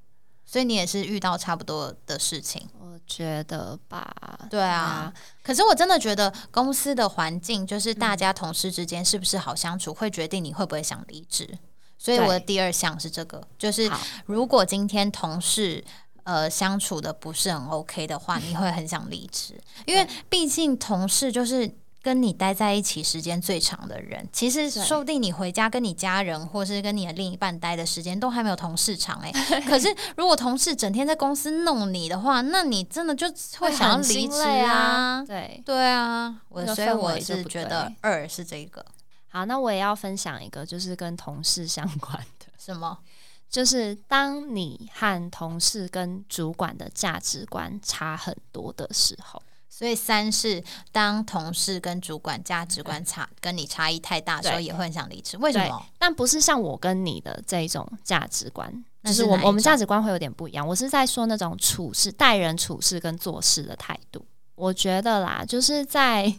[0.46, 4.10] 所以你也是遇到差不多的事情，我觉得吧。
[4.48, 11.58] 对啊，可是我真的觉得公司的环境，就是大家同事之间是不是好相处，会决定你会不会想离职。
[11.98, 13.90] 所以我的第二项是这个，就是
[14.26, 15.84] 如果今天同事
[16.22, 21.68] 呃相处的不是很 OK 的话，你会很想离职，因为毕竟同事就是
[22.00, 24.26] 跟你待在一起时间最长的人。
[24.32, 29.32] 其实说不定你回家跟你家人或是跟你的另一半待的时间都还没有同事长哎。
[29.66, 33.26] 可是如果同事整天在公司弄你的话，那你真的就
[33.58, 35.24] 会想要离职啊。
[35.26, 38.86] 对对啊，我所以我是觉得二是这个。
[39.28, 42.46] 好，那我也要分享一个，就是跟同事相关的。
[42.58, 42.98] 什么？
[43.48, 49.42] 就是当你和同事跟主管的价值观差很多的时候。
[49.70, 55.36] 所以三是当同事跟主管价值观差，跟你差异太大的时候，也会很想离职。
[55.38, 55.86] 为什么？
[55.98, 60.66] 但不是像我跟你的这一种价值观，就是我我们价值观会有点不一样。
[60.66, 64.26] 我是在说那种处事、待人处事跟做事的态度。
[64.56, 66.34] 我觉得啦，就是在。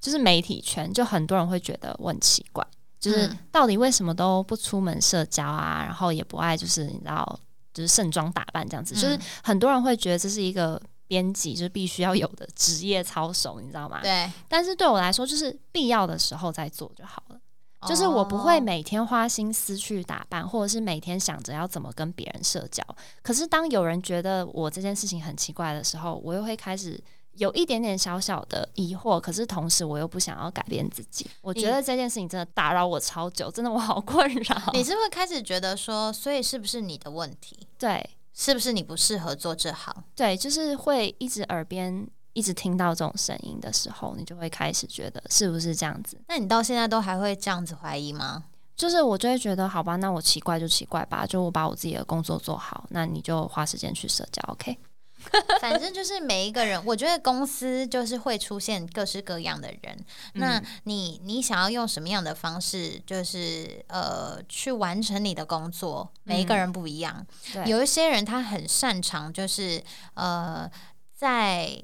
[0.00, 2.64] 就是媒体圈，就很多人会觉得我很奇怪，
[3.00, 7.40] 就是到底为什么都不出门社交啊，然后也不爱就是你知道，
[7.74, 14.00] 就是盛装打扮这样子，就是很多人会觉得这是一个编辑就是必须要有的职业操守，你知道吗？
[14.00, 14.30] 对。
[14.46, 17.40] 但是对我来说，就是必要的时候再做就好了，
[17.88, 22.84] 就是我不会每天花心思去打扮，或者是每天想着要怎么跟别人社交。
[23.22, 27.02] 可是当有人觉得我这件事情很奇怪的时候，我又会开始。
[27.38, 31.26] 有一点点小小的疑惑，可是同时我又不想要改变自己。
[31.40, 34.62] 我觉得这件事情真的打扰我超久，真的我好困扰。
[34.74, 37.66] 你是不是开始觉得说，所以是不是你的问题？
[37.78, 39.94] 对，是不是你不适合做这行？
[40.14, 46.20] 对，就是会一直耳边一直听到这种声音的时候，你就会开始觉得是不是这样子？
[46.28, 48.44] 那你到现在都还会这样子怀疑吗？
[48.76, 54.78] 就是我就会觉得，好吧，那我奇怪就奇怪吧，就我把我自己的工作做好，那你就花时间去社交，OK？
[55.60, 59.98] 反正就是每一个人，我觉得公司就是会出现各式各样的人。
[60.34, 66.10] 那你你想要用什么样的方式，就是呃去完成你的工作？
[66.24, 67.26] 每一个人不一样。
[67.66, 69.82] 有一些人他很擅长，就是
[70.14, 70.70] 呃
[71.14, 71.82] 在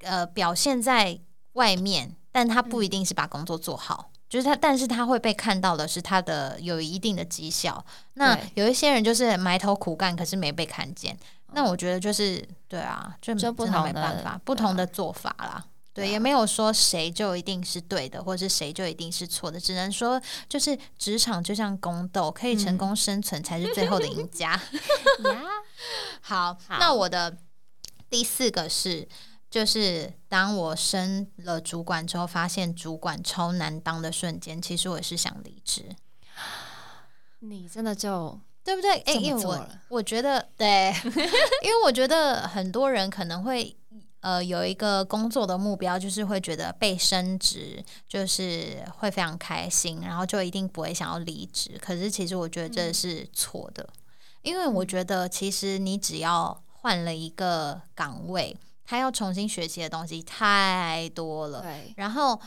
[0.00, 1.18] 呃表现在
[1.54, 4.10] 外面，但他不一定是把工作做好。
[4.26, 7.84] 就是他，但是他会被看到的是他的有一定的绩效。
[8.14, 11.16] 那有一些人就是埋头苦干，可是没被看见。
[11.54, 15.64] 那我觉得就是对啊，就就不同的不同的做法啦。
[15.92, 24.60] 对，也没有说谁就一定是对的，或者是谁就一定是错的，只能说就是职场就像宫斗，可以成功生存才是最后的赢家。
[26.20, 27.38] 好，那我的
[28.10, 29.08] 第四个是，
[29.48, 35.94] 就是当我升了主管之后，发现主管超难当的瞬间，其实我是想离职。
[37.38, 38.40] 你真的就。
[38.64, 38.92] 对不对？
[39.00, 40.90] 哎，因为我我觉得对，
[41.62, 43.76] 因为我觉得很多人可能会
[44.20, 51.78] 呃有一个工作的目标，就是会觉得被升职就是会非常开心，然后就一定不会想要离职。
[51.78, 53.86] 可是其实我觉得这是错的，
[54.40, 61.60] 因为我觉得其实你只要换了一个岗位，他要重新学习的东西太多了。
[61.60, 62.40] 对，然后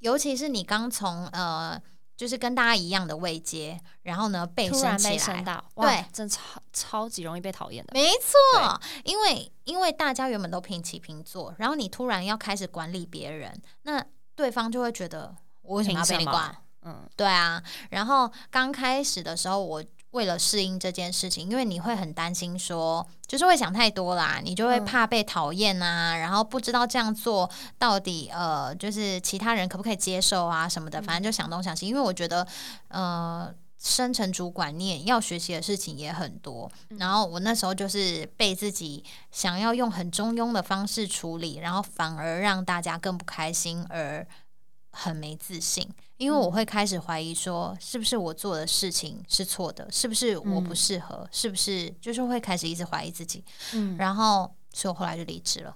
[0.00, 1.80] 尤其是你刚从呃。
[2.16, 7.92] 就是跟大家一样的位阶，然后呢被升起来，对，真超超级容易被讨厌的。
[7.92, 16.56] 没错，因为因为大家原本都平起平坐，然后你突然要开始管理别人，那对方就会觉得我为什么要被你管？
[16.82, 17.62] 嗯，对啊。
[17.90, 19.84] 然后刚开始的时候我。
[20.12, 31.86] 为了适应这件事情，因为你会很担心，说就是会想太多啦，你就会怕被讨厌啊，然后不知道这样做到底呃，就是其他人可不可以接受啊什么的，反正就想东想西。
[31.86, 32.46] 因为我觉得
[32.88, 36.70] 呃，升成主管，你也要学习的事情也很多。
[36.98, 44.26] 然后我那时候就是被自己想要用很中庸的方式处理，然后反而让大家更不开心，而
[44.92, 45.86] 很没自信。
[46.16, 55.74] 因为我会开始怀疑，说是不是我做的事情是错的，是不是我不适合，是不是就是会开始一直怀疑自己，嗯，然后所以我后来就离职了。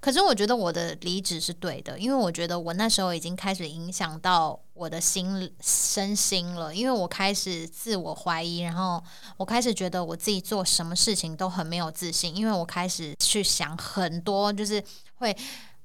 [0.00, 9.02] 可是我觉得我的离职是对的，因为我觉得我那时候已经开始影响到我的心身心了，因为我开始自我怀疑，然后
[9.36, 14.82] 我开始觉得我自己做什么事情都很没有自信，因为我开始去想很多，就是
[15.16, 15.34] 会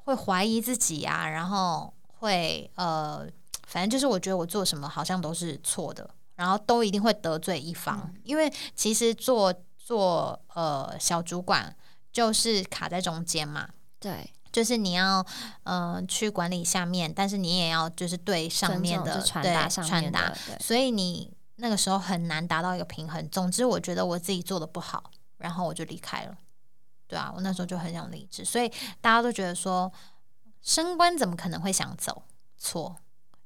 [0.06, 3.26] 会怀疑自己啊，然后会呃，
[3.70, 11.76] 反正就是我觉得我做什么好像都是错的，然后都一定会得罪一方，因为其实做做呃小主管
[12.12, 13.70] 就是卡在中间嘛。
[14.00, 15.24] 对，就是你要
[15.64, 23.30] 嗯去管理下面，但是你也要就是对上面的传达传达，所以你那个时候很难达到一个平衡。
[23.30, 26.36] 总之，我觉得我自己做的不好，然后我就离开了。
[27.08, 28.68] 对啊，我那时候就很想离职，所以
[29.02, 29.92] 大家都觉得说
[30.62, 32.24] 升官怎么可能会想走？
[32.58, 32.96] 错，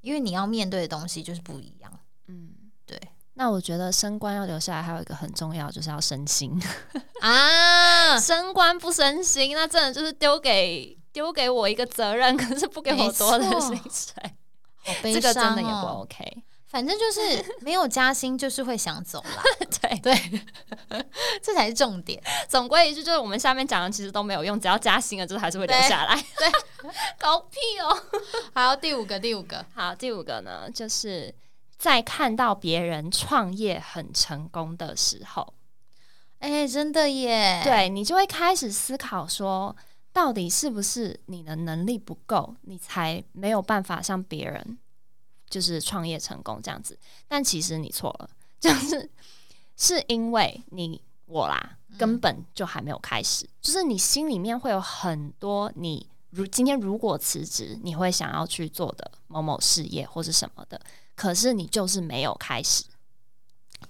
[0.03, 1.91] 因为你要面对的东西就是不一样。
[2.27, 2.49] 嗯，
[2.85, 3.01] 对。
[3.33, 6.61] 那我觉得升官要留下来，还有一个很重要，就是要升心
[7.21, 8.19] 啊！
[8.19, 14.23] 升官不升心，那真的就是丢给丢给我一个责任，可是不给我多的薪水，
[15.01, 16.43] 这个真的也不 OK。
[16.73, 19.43] 反正就是 没有加薪，就是会想走啦。
[19.79, 20.41] 对对，
[21.39, 22.19] 这才是重点。
[22.49, 26.15] 总归一句，就是我们下面讲的其实都没有用，只要加薪了，就是还是会留下来。
[26.15, 26.51] 对，
[27.19, 27.95] 搞屁哦！
[28.55, 31.33] 好，第五个，第五个，好，第五个呢，就是。
[31.75, 35.53] 在看到别人创业很成功的时候，
[36.39, 37.59] 哎，真的耶！
[37.61, 39.75] 对你就会开始思考说，
[40.13, 44.77] 到底是不是你的能力不够，你才没有办法像别人
[45.53, 46.97] 就是创业成功这样子？
[47.27, 48.27] 但其实你错了，
[48.59, 49.07] 就是
[49.77, 60.81] 是因为你我啦，根本就还没有开始，就是你心里面会有很多你如今天如果辞职，你会想要去做的某某事业或是什么的。
[61.15, 62.85] 可是你就是没有开始，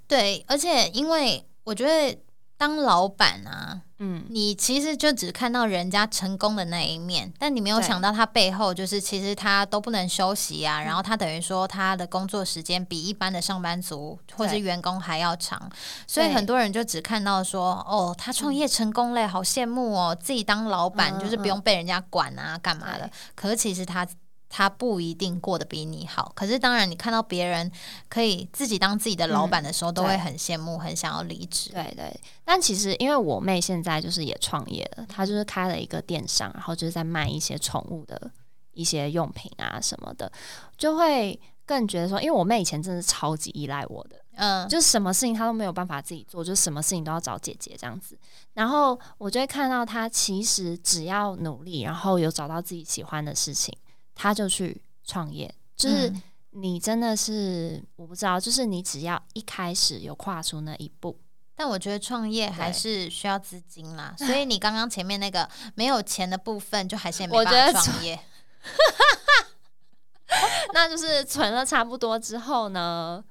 [0.10, 2.20] 对，而且因为我觉得
[2.64, 15.70] 当老板啊，嗯，你其实就只看到人家成功的那一面，但你没有想到他背后就是其实他都不能休息啊，然后他等于说他的工作时间比一般的上班族或是员工还要长，
[16.08, 23.12] 所以很多人就只看到说哦，他创业成功嘞，好羡慕哦，自己当老板就是不用被人家管啊，干嘛的？
[23.36, 24.08] 可是其实他。
[24.56, 27.72] 他不一定过得比你好，可是当然，你看到别人
[28.08, 31.72] 可以自己当自己的老板的时候，都会很羡慕，很想要离职。
[31.72, 38.30] 对对，但其实因为我妹现在就是也创业了，她就是开了一个电商，然后就是在卖一些宠物的
[38.74, 40.32] 一些用品啊什么的，
[40.78, 48.16] 就会更觉得说，因为我妹以前真的是超级依赖我的，嗯，就是什么事情她都没有办法自己做，就什么事情都要找姐姐这样子。
[48.54, 53.76] 然后我就会看到她其实只要努力，然后有找到自己喜欢的事情。
[54.16, 56.14] 他就去创业，就是
[56.52, 61.20] 你真的是我不知道，就是你只要一开始有跨出那一步，
[61.56, 68.20] 但我觉得创业还是需要资金啦， 所以你刚刚前面那个没有钱的部分，就还是没办法创业。
[70.74, 73.22] 那就是存了差不多之后呢，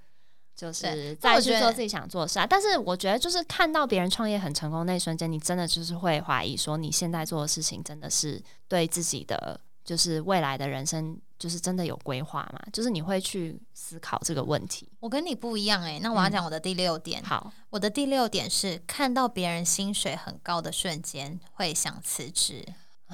[0.54, 2.46] 就是再去做自己想做的事啊。
[2.46, 9.58] 但是我觉得，就是看到别人创业很成功那一瞬间，你真的就是会怀疑说，你现在做的事情真的是对自己的。
[9.84, 12.60] 就是未来的人生，就是真的有规划嘛？
[12.72, 14.88] 就是你会去思考这个问题。
[15.00, 17.20] 我跟你不一样诶，那我要讲我的第六点。
[17.24, 22.64] 好，我的第六点是看到别人薪水很高的瞬间会想辞职。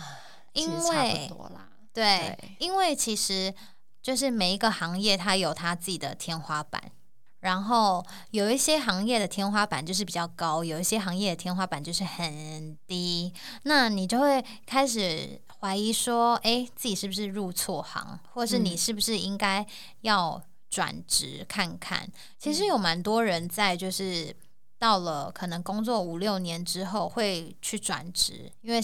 [0.52, 1.30] 因为
[1.92, 3.54] 对，因为其实
[4.02, 6.92] 就是每一个行业它有它自己的天花板，
[7.40, 15.40] 然后有一些行业的天花板就是比较高，有一些行业的天花板就是很低，那你就会开始。
[15.60, 19.66] 怀疑说：“哎，自己是不是入错行，或者是你是不是应该
[20.02, 24.34] 要转职看看？”其实有蛮多人在，就是
[24.78, 28.80] 到了可能工作五六年之后会去转职，因为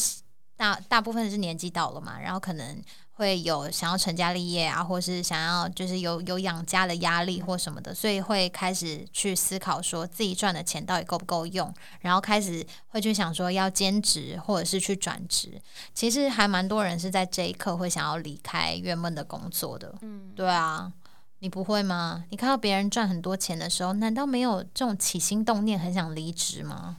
[0.57, 2.83] 大大部分是年纪到了嘛，然后可能。
[3.17, 15.63] 会有想要成家立业啊，或是想要就是有有养家的压力或什么的，所以会开始去思考说自己赚的钱到底够不够用，然后开始会去想说要兼职或者是去转职。
[15.95, 19.95] 其实还蛮多人是在这一刻会想要离开原本的工作的。
[20.01, 20.93] 嗯，对啊，
[21.39, 22.25] 你不会吗？
[22.31, 26.97] 你看到别人赚很多钱的时候，难道没有这种起心动念很想离职吗？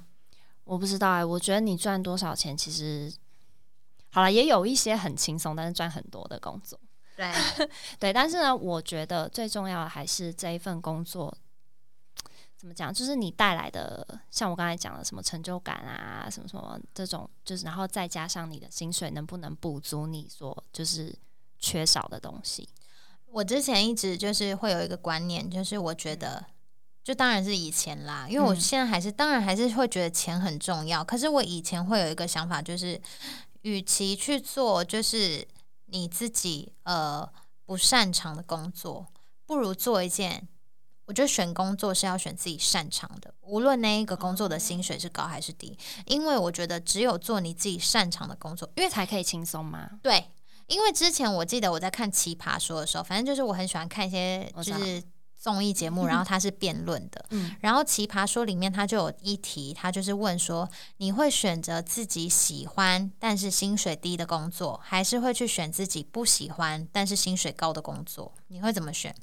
[0.63, 3.11] 我不知道哎，我觉得你赚多少钱其实。
[4.15, 6.79] 好了，也有一些很轻松，但是赚很多的工作。
[7.17, 7.29] 对
[7.99, 11.37] 对，但是呢，我觉得最重要的还是这一份工作，
[12.55, 12.93] 怎么讲？
[12.93, 21.13] 就是你带来的，像我刚才讲的什么成就感啊，什么什么这种，就是然后再加上你的薪水能不能补足你所就是
[21.59, 22.69] 缺少的东西。
[23.25, 26.45] 我之前一直就是会有一个观念，就是我觉得，
[27.03, 33.01] 就当然是以前啦，因为我现在还是当然还是会觉得钱很重要，可是我以前会有一个想法，就是。
[33.65, 35.47] 与其去做就是
[35.87, 37.27] 你自己呃
[37.65, 39.07] 不擅长的工作，
[39.47, 40.47] 不如做一件。
[41.05, 49.99] 我觉得选工作是要选自己擅长的，无论那一个工作的薪水是高还是低，因为我觉得只有做你自己擅长的工作，因为才可以轻松嘛？
[50.03, 50.31] 对，
[50.67, 55.01] 因为之前我记得我在看《奇葩说》的时候，反正就是我很喜欢看一些就是
[55.45, 60.67] 综艺节目，然后他是辩论的，嗯，然后《奇葩说》里面他就有一题，他就是问说，
[60.97, 68.33] 你会选择自己喜欢但是薪水低的工作，还是会去选自己不喜欢但是薪水高的工作？
[68.47, 69.15] 你会怎么选？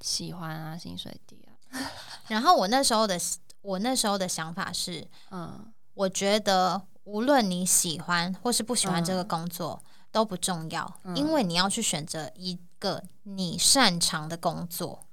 [0.00, 1.78] 喜欢啊，薪水低啊。
[2.26, 3.16] 然后我那时候的
[3.62, 9.80] 我那时候的想法是，嗯，我觉得无论你喜欢或是不喜欢这个工作
[10.10, 15.06] 都不重要，因为你要去选择一个你擅长的工作。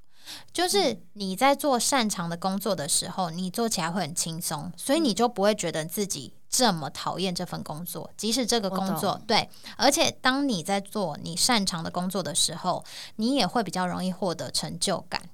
[0.51, 8.09] 就是你在做擅长的工作的时候，你做起来会很轻松，所以你就不会觉得自己这么讨厌这份工作。
[8.15, 12.84] 即使这个工作对，而且当你在做你擅长的工作的时候，
[13.17, 15.30] 你也会比较容易获得成就感。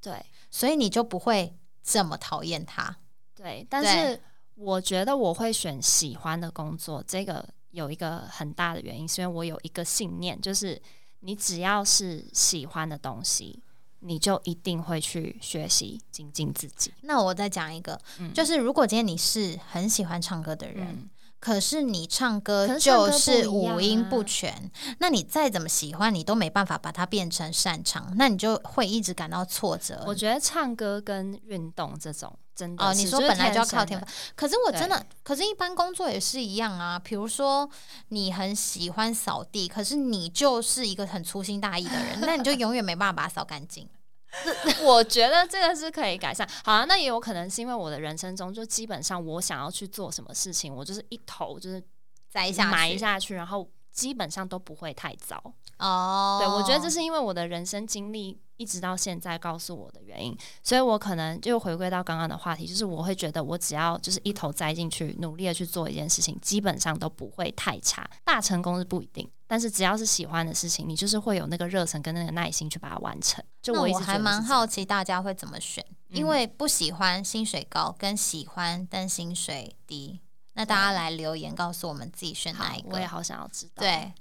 [0.00, 2.96] 对，所以你就不会这么讨厌它。
[3.34, 4.20] 对，但是
[4.56, 10.80] 我觉得我会选喜欢的工作，这个有一个很大的原因，是因为我有一个信念，就是
[11.20, 13.62] 你只要是喜欢的东西。
[14.02, 16.92] 你就一定会去学习精进自己。
[17.02, 18.00] 那我再讲一个，
[18.34, 21.08] 就是如果今天你是很喜欢唱歌的人，
[21.40, 30.04] 可是你唱歌就是五音不全，那你再怎么喜欢，你都没办法把它变成擅长，那你就会一直感到挫折。
[30.06, 34.06] 我觉得唱歌跟运动这种真的哦，你说本来就要靠天赋，
[34.36, 36.96] 可是我真的，可是一般工作也是一样啊。
[36.96, 37.68] 比如说
[38.10, 43.88] 你很喜欢扫地，可是你就是一个很粗心大意的人，那你就永远没办法把它扫干净。
[44.82, 46.48] 我觉得这个是可以改善。
[46.64, 51.82] 好啊，那也有可能是因为我的人生中，就基本上我想要去做什么事情，我就是一头就是
[52.30, 55.36] 栽下埋下去，然后基本上都不会太糟。
[55.78, 68.08] 哦，对，我觉得这是因为我的人生经历一直到现在告诉我的原因，所以我可能就回归到刚刚的话题，就是我会觉得我只要就是一头栽进去，努力的去做一件事情，基本上都不会太差。
[68.24, 73.44] 大成功是不一定，但是只要是喜欢的事情，你就是会有那个热忱跟那个耐心去把它完成。
[73.60, 80.20] 就我还蛮好奇大家会怎么选，因为不喜欢薪水高跟喜欢但薪水低，
[80.52, 83.82] 那大家来留言告诉我们自己选哪一个，我也好想要知道。
[83.82, 84.12] 对。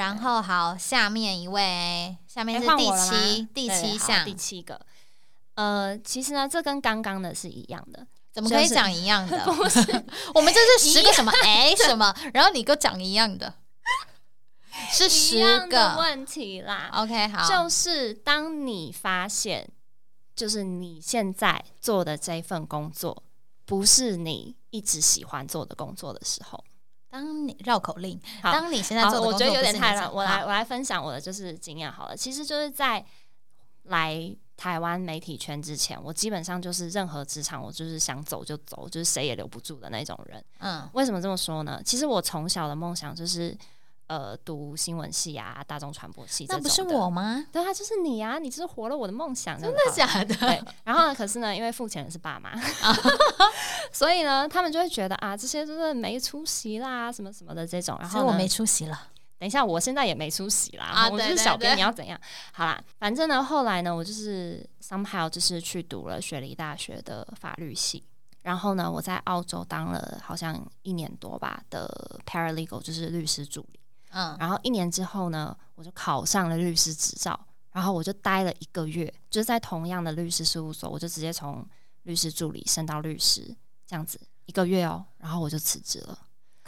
[0.00, 4.80] 然后好，下面一位，下面是第七第七项第七个。
[5.56, 9.44] 呃，其实呢，这跟刚刚的是一样的，怎么可以讲一样的？
[9.52, 9.78] 不是，
[10.34, 13.52] 我们这是十个什么哎什么，然后你给我讲一样的，
[14.90, 16.88] 是十个问题啦。
[16.94, 19.68] OK，好，就是当你发现，
[20.34, 23.22] 就是你现在做的这份工作
[23.66, 26.64] 不是你一直喜欢做的工作的时候。
[27.10, 30.10] 当你绕口令，当你现在做的我觉得有点太乱。
[30.12, 32.16] 我来，我来分享我的就是经验好了。
[32.16, 33.04] 其实就是在
[33.82, 40.44] 来台湾媒体圈之前，我基本上就是任何职场，我就是想走就走，就是谁也留不住的那种人。
[40.60, 41.82] 嗯，为什么这么说呢？
[41.84, 43.56] 其实我从小的梦想就是。
[44.10, 47.46] 呃，读新闻系啊，大众传播系，那不是我吗？
[47.52, 50.34] 对啊，就是你啊，你就是活了我的梦想，真的假的？
[50.34, 50.60] 对。
[50.82, 52.50] 然后呢，可是呢，因为付钱的是爸妈，
[53.92, 57.96] 所以呢，他们就会觉得啊，这些就是没出息啦，什么什么的这种。
[58.00, 59.00] 然后我没出息了。
[59.38, 60.86] 等一下，我现在也没出息啦。
[60.86, 62.20] 啊，我就是小编，你要怎样？
[62.52, 68.02] 好啦，反正呢，后来呢，我就是 somehow 就是去读了雪梨大学的法律系。
[68.42, 73.79] 然后呢，我在澳洲当了好像一年多吧的 paralegal，就是律师助理。
[74.10, 77.38] 嗯，然后一年之后呢，我就考上了律师执照，
[77.72, 81.66] 然后我就待了一个月，就是在同样的律师事务所，我就直接从
[82.02, 83.56] 律师助理升到律师，
[83.86, 86.18] 这样子一个月哦，然后我就辞职了。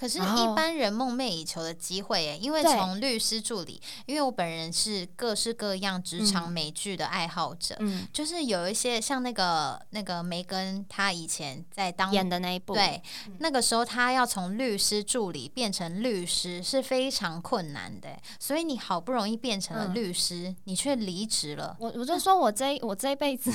[0.03, 13.01] 可是，一般人梦寐以求的机会耶，因为从律师助理，因为我本人是各式各样职场美剧的爱好者，嗯，就是有一些像那个那个梅根，他以前在当演的那一部，对，
[13.39, 21.77] 那个时候他要从律师助理变成律师是非常困难的，所以你好不容易变成了律师，你却离职了。
[21.79, 23.53] 我我就说我这我这一辈子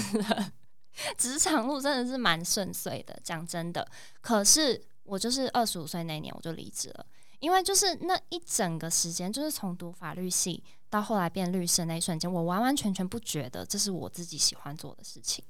[1.20, 3.86] 职场路真的是蛮顺遂的，讲真的，
[4.22, 4.82] 可是。
[5.08, 7.06] 我就是二十五岁那年我就离职了，
[7.40, 15.44] 因为就是那一整个时间，就是从读法律系到后来变律师那一瞬间，我完完全全不觉得这是我自己喜欢做的事情，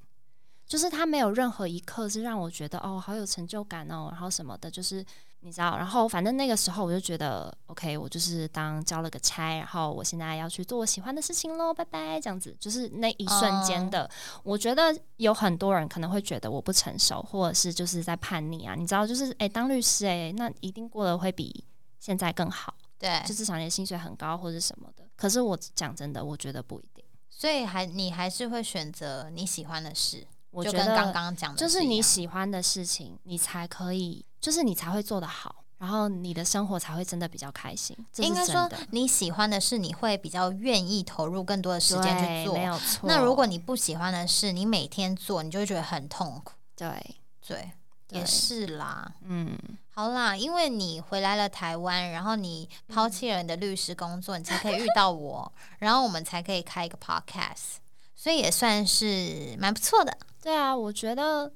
[0.66, 5.06] 就是他没有任何一刻是让我觉得哦好有成就感哦，然后什么的，就是。
[5.42, 14.10] 你知道，然后反正那个时候我就觉得，OK，我就是当交了个差，然后我现在要去做我喜欢的事情喽，拜拜，这样子，就是那一瞬间的。
[14.44, 18.76] 我觉得有很多人可能会觉得我不成熟，或者是就是在叛逆啊。
[18.76, 21.64] 你知道，就是哎，当律师哎，那一定过得会比
[22.00, 25.04] 现在更好，对，就至少你的薪水很高或者什么的。
[25.16, 27.04] 可是我讲真的，我觉得不一定。
[27.30, 37.96] 所以还你还是会选择你喜欢的事，我觉得刚刚讲的，就是你喜欢的事情，你才可以，就是你才会做得好，然后你的生活才会真的比较开心。
[38.18, 43.08] 应该说你喜欢的事，你会比较愿意投入更多的时间去做，没有错。
[43.08, 46.54] 那如果你不喜欢的事，你每天做，你就会觉得很痛苦。
[46.76, 47.72] 对对。
[48.12, 49.54] 也是啦，嗯，
[49.94, 57.80] 好啦，因为你回来了台湾，然后你抛弃了你的律师工作，你才可以遇到我， 然后我们才可以开一个 podcast，
[58.16, 60.18] 所以也算是蛮不错的。
[60.42, 61.52] 对啊，我觉得，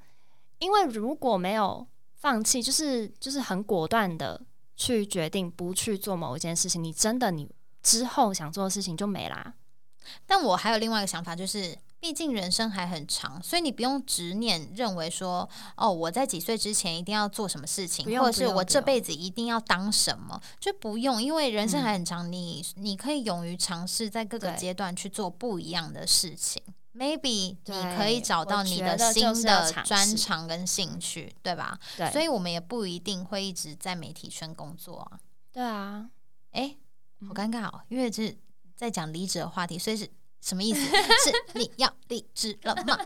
[0.60, 1.88] 因为如果没有
[2.22, 4.42] 放弃，就是就是很果断的
[4.78, 7.50] 去决定不去做某一件事情，你真的你
[7.84, 9.56] 之后想做的事情就没啦。
[10.26, 11.78] 但我还有另外一个想法，就是。
[12.02, 15.48] 毕竟人生还很长，所以你不用执念认为说，
[15.78, 26.60] 哦，我在几岁之前一定要做什么事情，或者是我这辈子一定要当什么，就不用，因为人生还很长，你你可以勇于尝试，在各个阶段去做不一样的事情。
[26.94, 31.80] Maybe 你可以找到你的新的专长跟兴趣，对吧？
[31.98, 35.20] 对，所以我们也不一定会一直在媒体圈工作啊。
[35.52, 36.10] 对啊，
[36.52, 36.76] 哎，
[37.28, 38.38] 好尴尬哦，因为是
[38.76, 40.10] 在讲离职的话题，所以是。
[40.44, 40.80] 什么意思？
[40.90, 42.98] 是你要离职了吗？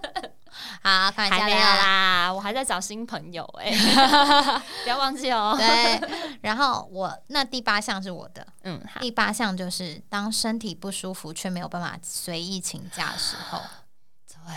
[0.82, 3.72] 好，开玩笑啦，我还在找新朋友哎，
[4.84, 5.56] 不要忘记哦。
[5.58, 6.00] 对，
[6.42, 13.62] 然后我那第八项是我的，嗯，第八项就是当身体不舒服却没有办法随意请假的时候，
[14.28, 14.54] 对，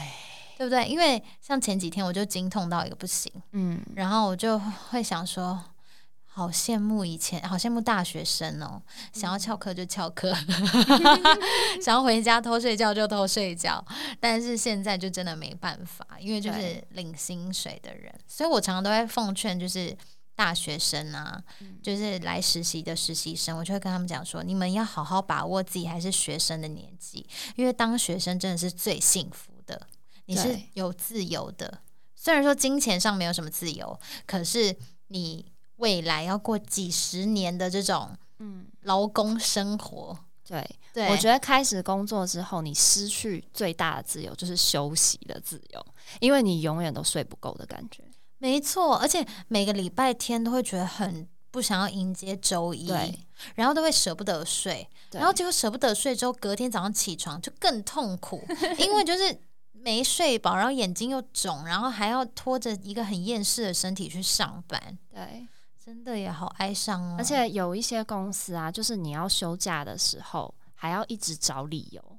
[0.58, 0.84] 对不对？
[0.86, 4.58] 因为像前几天我就经痛到一个不行，嗯，然后我就
[4.90, 5.62] 会想说。
[6.38, 8.80] 好羡慕以前，好羡慕大学生哦！
[9.12, 10.32] 想要翘课就翘课，
[11.82, 13.84] 想要回家偷睡觉就偷睡觉。
[14.20, 19.92] 但是现在就真的没办法，因为就是领薪水的人，所以我常常都会奉劝，就是
[20.36, 21.42] 大学生啊，
[21.82, 27.26] 就是来实习的实习生，我就会跟他们讲说：你们要好好把握自己还是学生的年纪，
[27.56, 29.88] 因为当学生真的是最幸福的，
[30.26, 31.80] 你是有自由的。
[32.14, 34.76] 虽然说金钱上没有什么自由，可是
[35.08, 35.44] 你。
[35.78, 38.66] 未来要过几十年的这种嗯。
[38.82, 40.16] 劳工生活，
[40.46, 41.08] 对，对。
[41.10, 45.86] 我觉得开始工作之后，你失去最大的自由就是休息的自由，
[46.20, 48.02] 因为你永远都睡不够的感觉。
[48.38, 52.90] 没错，而且每个礼拜天都会觉得很不想要迎接周一，
[53.56, 58.42] 然后都会舍不得睡，然后结果舍不得睡之后，隔天早上起床就更痛苦，
[58.78, 59.38] 因为就是
[59.72, 65.46] 没睡饱，然后眼睛又肿，然后还要拖着一个很厌世的身体去上班，对。
[65.88, 72.18] 真的也好哀伤哦，而且有一些公司啊，就是你要休假的时候，还要一直找理由。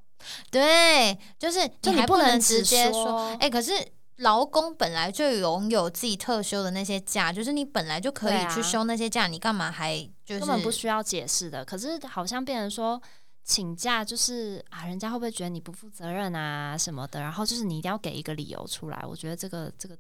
[0.50, 3.74] 对，就是你还不能直接说，哎，可是
[4.16, 11.64] 劳工本来就拥有自己特休的那些假，就是你本来就可以去休那些假，你干嘛还就是根本不需要解释的？
[11.64, 13.00] 可是好像变成说
[13.44, 17.22] 请假就是啊，人家会不会觉得你不负责任啊什么的？
[17.22, 19.06] 然后就是你一定要给一个理由出来。
[19.08, 19.96] 我觉得这个这个。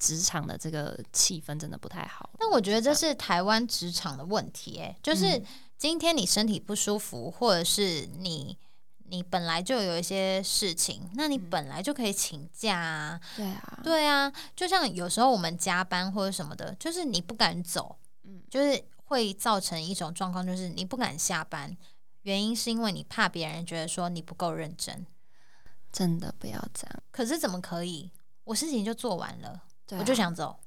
[0.00, 2.30] 职场的这个气氛真的不太好。
[2.40, 5.40] 那我觉得这是台湾职场的问题，哎，就是
[5.76, 8.58] 今天你身体不舒服，或者是你
[9.10, 13.20] 你本来就有一些事情，那你本来就可以请假啊。
[13.36, 21.76] 对啊，对啊，就像有时候我们加班或者什么的，就是你不敢走，嗯，就是会造成一种状况，就是你不敢下班，
[22.22, 25.06] 原因是因为你怕别人觉得说你不够认真。
[25.92, 27.02] 真的不要这样。
[27.10, 28.10] 可是怎么可以？
[28.44, 29.62] 我事情就做完了。
[29.98, 30.58] 我就想走。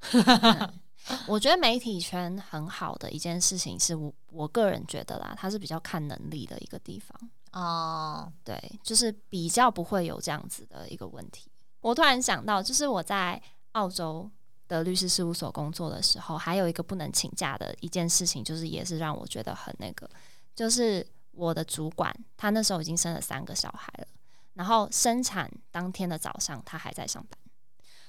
[1.26, 8.30] 我觉得媒体圈很好的一件事情，是我我个人觉得啦，它是比较看能力的一个地方哦。
[8.44, 11.50] 对，就是比较不会有这样子的一个问题。
[11.80, 14.30] 我突然想到，就是我在澳洲
[14.68, 20.08] 的律师事务所工作的时候，还有一个不能请假的一件事情，就是也是让我觉得很那个，
[20.54, 24.06] 就是我的主管他那时候已经生了三个小孩了，
[24.54, 27.39] 然后生产当天的早上，他还在上班。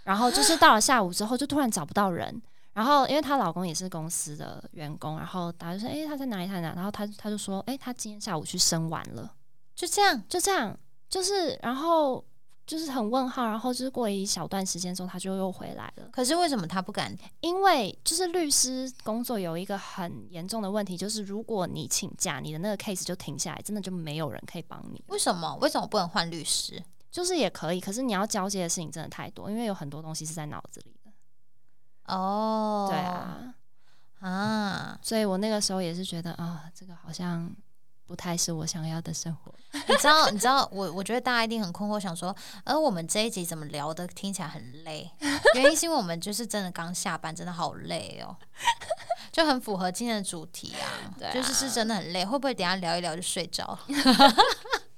[0.03, 2.41] 然后就是到了下午之后，就突然找不到人。
[2.73, 6.47] 然后因为她老公也是公司的员工，然后大家就说：“哎，他在哪里？
[6.47, 9.29] 在哪？”然后他他就说：“哎，他今天下午去生完了。”
[9.75, 10.77] 就这样，就这样，
[11.09, 12.23] 就是然后
[12.65, 13.45] 就是很问号。
[13.45, 16.07] 然后就是过了一小段时间之后，他就又回来了。
[16.11, 17.13] 可是为什么他不敢？
[17.41, 25.03] 因为就是律师工作有一个很严重的问题，就是如果你请假，你的那个 case 就停下来，真的就没有人可以帮你。
[25.07, 25.57] 为什么？
[25.59, 26.81] 为什么不能换律师？
[27.11, 31.11] 就是也可以，可是你要交接的事情真的太多，因为有很多东西是在脑子里的。
[32.05, 33.53] 哦，对啊，
[34.21, 37.53] 啊，所以我那个时候也是觉得啊，这个好像
[38.05, 39.53] 不太是我想要的生活。
[39.87, 42.35] 你知道，你知道，我我觉得大家一定很困惑，想说，
[42.65, 45.09] 而我们这一集怎么聊的听起来很累？
[45.55, 48.35] 原因是因为我们就是真的刚下班，真的好累哦。
[49.31, 51.15] 就很符合今天的主题啊。
[51.17, 53.77] 对，就是是真的很累，会不会等下聊一聊就睡着？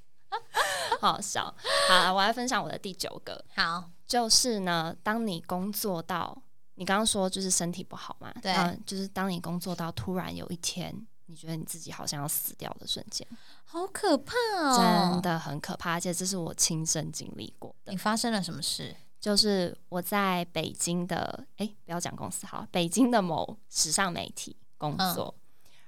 [1.06, 1.54] 好笑。
[1.90, 3.44] 好，我来分享我的第九个。
[3.56, 6.42] 好，就是呢，当你工作到
[6.76, 8.54] 你刚刚说就是身体不好嘛，对，
[8.86, 10.94] 就是当你工作到突然有一天，
[11.28, 13.28] 你觉得你自己好像要死掉的瞬间，
[13.64, 17.92] 好可怕哦，真的很可怕，而且这是我亲身经历过的。
[17.92, 18.96] 你发生了什么事？
[19.20, 25.34] 就是我在北京的，哎，不要讲公司好，北京的某时尚媒体工作，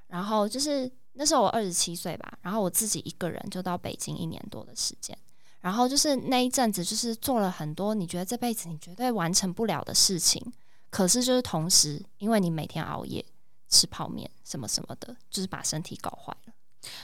[0.08, 5.18] 然后就是那时候我二十七岁吧，然后我自己一个人就到北京一年多的时间，
[5.62, 10.42] 然后就是那一阵子就是做了很多你觉得这辈子你绝对完成不了的事情，
[10.90, 13.26] 可是就是同时因为你每天熬夜
[13.70, 16.54] 吃泡面什么什么的，就是把身体搞坏了。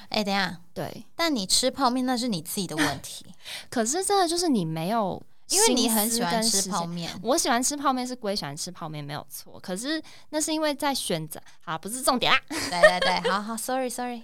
[0.10, 3.26] 哎，等下，对，但你吃泡面那是你自己的问题，
[3.72, 5.22] 可是真的就是你没有。
[5.52, 12.40] 因为你很喜欢吃泡面，我喜欢吃泡面是归喜欢吃泡面没有错，可是那是因为在选择，好不是重点啦。
[12.48, 14.24] 对对对，好好，sorry sorry。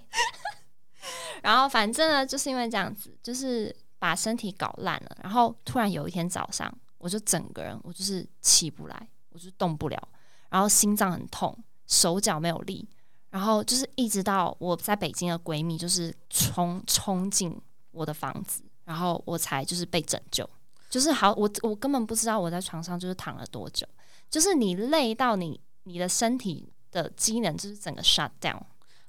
[1.42, 10.08] 然后反正呢，就是因为这样子，就是把身体搞烂了，然后突然有一天早上，我就整个人我就是起不来，我就动不了，
[10.48, 11.56] 然后心脏很痛，
[11.86, 12.88] 手脚没有力，
[13.30, 17.58] 然后就是一直到我在北京的闺蜜就是冲冲进
[17.92, 20.48] 我的房子，然后我才就是被拯救。
[20.88, 23.86] 就是好，我我根本不知道我在床上就是躺了多久。
[24.30, 28.60] 就是你累到你你的身体的机能就是整个 shut down，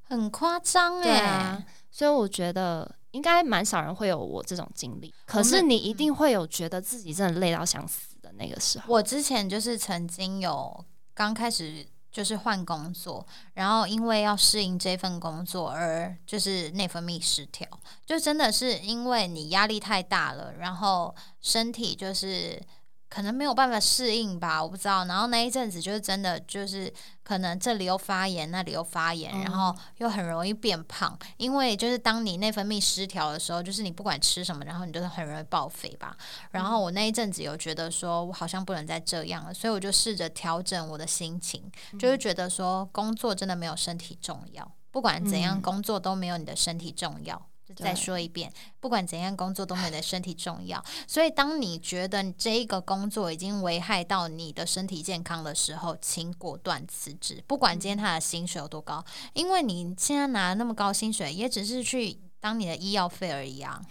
[0.03, 1.65] 很夸张哎。
[1.91, 5.13] 所以我觉得应该蛮少人会有我这种经历。
[5.25, 8.93] 可是你一定会有觉得自己真的累到想死的那个时候。
[8.93, 11.86] 我之前就是曾经有刚开始。
[12.12, 17.68] 就是换工作，然后因为要适应这份工作而就是内分泌失调，
[18.05, 22.62] 就真的是因为你压力太大了，然后身体就是。
[23.10, 25.03] 可能没有办法适应吧，我不知道。
[25.05, 26.93] 然后那一阵子就是真的，就是
[27.24, 31.18] 可能这里又发炎，那里又发炎，然后又很容易变胖。
[31.38, 36.16] 因为就是当你内分泌失调的时候，就是你不管吃什么，然后你就是很容易爆肥吧。
[36.51, 41.64] 然后我那一阵子有觉得说，我好像不能再这样了，所以我就试着调整我的心情，
[41.97, 47.48] 就是觉得说工作真的没有身体重要，不管怎样工作都没有你的身体重要。
[47.76, 50.84] 再说一遍，不管怎样工作都没有你身体重要。
[51.07, 57.43] 所以，当你觉得这一个工作已经危害到你的身体健康的时候，请果断辞职。
[57.47, 59.03] 不管今天他的薪水有多高，
[59.34, 63.82] 因为你现在拿那么高薪水，也只是去当你的医药费而已啊！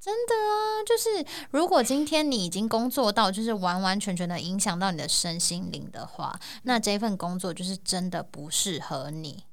[0.00, 9.44] 真的啊，就是如果今天你已经工作到就是完完全全的影响到你的身心灵的话，那这份工作就是真的不适合你。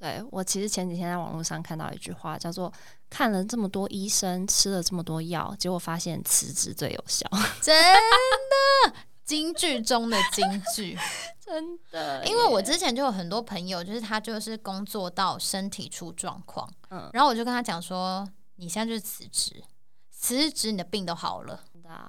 [0.00, 2.72] 对我其实前几天在网络上看到一句话，叫做
[3.10, 7.28] “看了这么多医生，吃了这么多药，结果发现辞职最有效
[7.60, 8.94] ”。真的，
[9.26, 10.42] 京剧中的京
[10.74, 10.98] 剧，
[11.44, 12.24] 真的。
[12.24, 18.26] 因为我之前就有很多朋友，就是他就是工作到身体出状况，嗯，然后我就跟他讲说
[18.56, 19.62] ：“你现在就是辞职，
[20.10, 21.62] 辞职你的病都好了，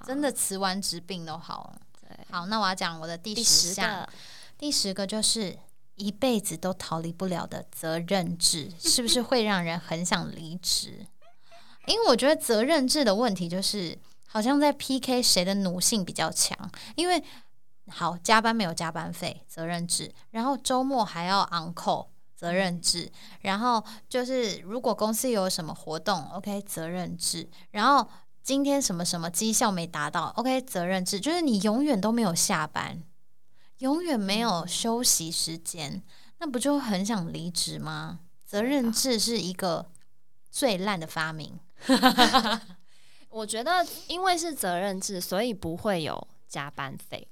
[0.06, 4.08] 真的辞完职病都好了。”对，好，那我要讲我的第十项，
[4.56, 5.58] 第十个就是。
[5.96, 11.06] 一辈子都逃离不了的责任制，是不是会让人很想离职？
[11.86, 16.56] 因为我觉得责任制的问题就是，好像在 PK 谁的奴性比较强。
[16.94, 17.22] 因为
[17.88, 28.08] 好加班没有加班费，责任制；然后周末还要 uncle，责任制；然后就是如果公司有什么活动，OK，责任制；然后
[28.42, 33.02] 今天什么什么绩效没达到，OK，责任制，就是你永远都没有下班。
[33.82, 36.00] 永远没有休息时间，
[36.38, 38.20] 那不就很想离职吗？
[38.46, 39.90] 责任制是一个
[40.52, 41.58] 最烂的发明。
[43.28, 47.26] 我觉得，因为是责任制，所以不会有加班费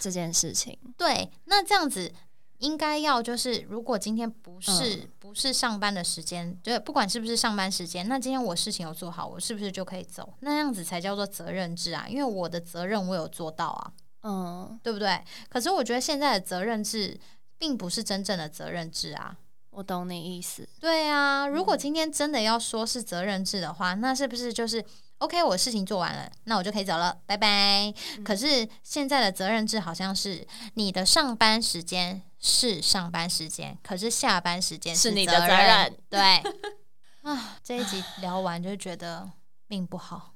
[0.00, 0.76] 这件事情。
[0.96, 2.12] 对，那这样子
[2.58, 10.34] 应该要就是，如果今天不是不是上班的时间，对，不管是不是上班时间，那今天我事情有做好，我是不是就可以走？
[10.40, 13.92] 那样子才叫做责任制啊，因为我的责任我有做到啊。
[14.22, 15.22] 嗯，对不对？
[15.48, 17.18] 可是我觉得现在的责任制
[17.58, 19.36] 并不是真正的责任制啊。
[19.70, 20.68] 我懂你意思。
[20.80, 24.84] 对啊，如果今天真的要说是责任制的话，那是不是就是
[25.16, 25.42] OK？
[25.42, 27.92] 我事情做完了，那我就可以走了，拜拜。
[28.22, 35.96] 可是现在的责任制好像是你的上班时间是上班时间，可是下班时间是你的责任。
[36.10, 36.20] 对
[37.22, 39.30] 啊，这一集聊完就觉得
[39.68, 40.34] 命不好，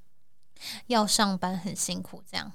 [0.88, 2.52] 要上班很辛苦，这样。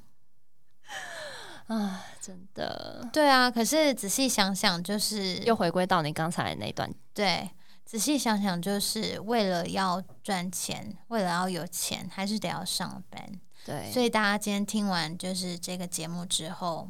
[1.74, 3.50] 啊，真的，对啊。
[3.50, 6.94] 可是仔细想想，就是又回归到你刚才那段。
[7.14, 7.50] 对，
[7.86, 13.26] 仔细想想，就是为了要赚钱，为了要有钱，还是得要上班。
[13.66, 16.90] 对，所以大家今天听完就是这个节目之后，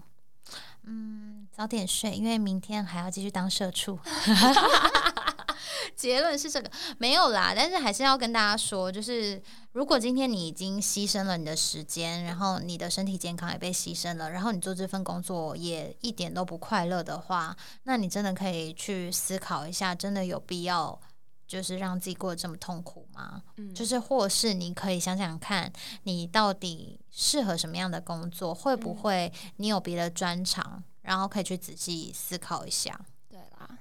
[0.84, 4.00] 嗯，早点睡，因为明天还要继续当社畜。
[6.02, 9.40] 结论是这个没有啦，但是还是要跟大家说，就是
[9.74, 21.00] 如果今天你已经牺牲了你的时间，然后你的身体健康也被牺牲了，然后你做这份工作也一点都不快乐的话，那你真的可以去思考一下，真的有必要
[21.46, 23.44] 就是让自己过得这么痛苦吗？
[23.58, 25.72] 嗯，就是或是你可以想想看，
[26.02, 33.00] 你到底适合什么样的工作，会不会你有别的专长，然后可以去仔细思考一下。
[33.30, 33.78] 对啦，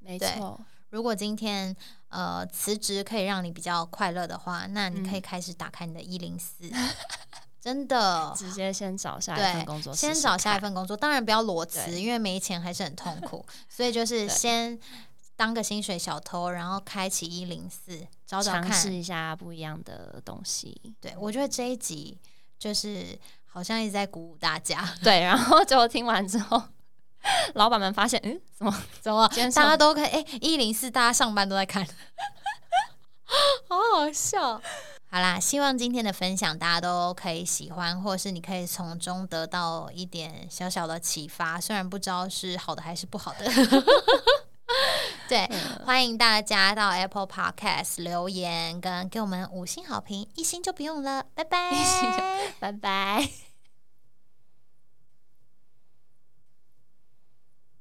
[0.00, 0.60] 没错。
[0.94, 1.74] 如果今天
[2.06, 6.70] 呃辞职可以让你比较快乐的话，那你可以开始打开你的一零四，
[7.60, 10.96] 真的直接先找下一份工作，先找下一份工作。
[10.96, 13.44] 当然不要裸辞，因为没钱还是很痛苦。
[13.68, 14.78] 所以就是先
[15.34, 20.94] 当个薪水小偷，然后开启一零四，找找看，尝试一下不一样的东西。
[21.00, 22.16] 对我觉得这一集
[22.56, 24.94] 就是好像一直在鼓舞大家。
[25.02, 26.62] 对，然后就听完之后。
[27.54, 31.86] 老板们发现，嗯，怎么怎么，大家都可以，哎，一零四，大家上班都在看，
[33.68, 34.60] 好好笑。
[35.10, 43.46] 好啦，希望今天的分享大家都可以喜欢，或者是你可以从中得到一点小小的启发，虽然不知道是好的还是不好的。
[45.28, 45.48] 对，
[45.86, 51.70] 欢迎大家到 Apple Podcast 留言跟给我们五星好评，一星就不用了，拜拜，
[52.58, 53.43] 拜拜。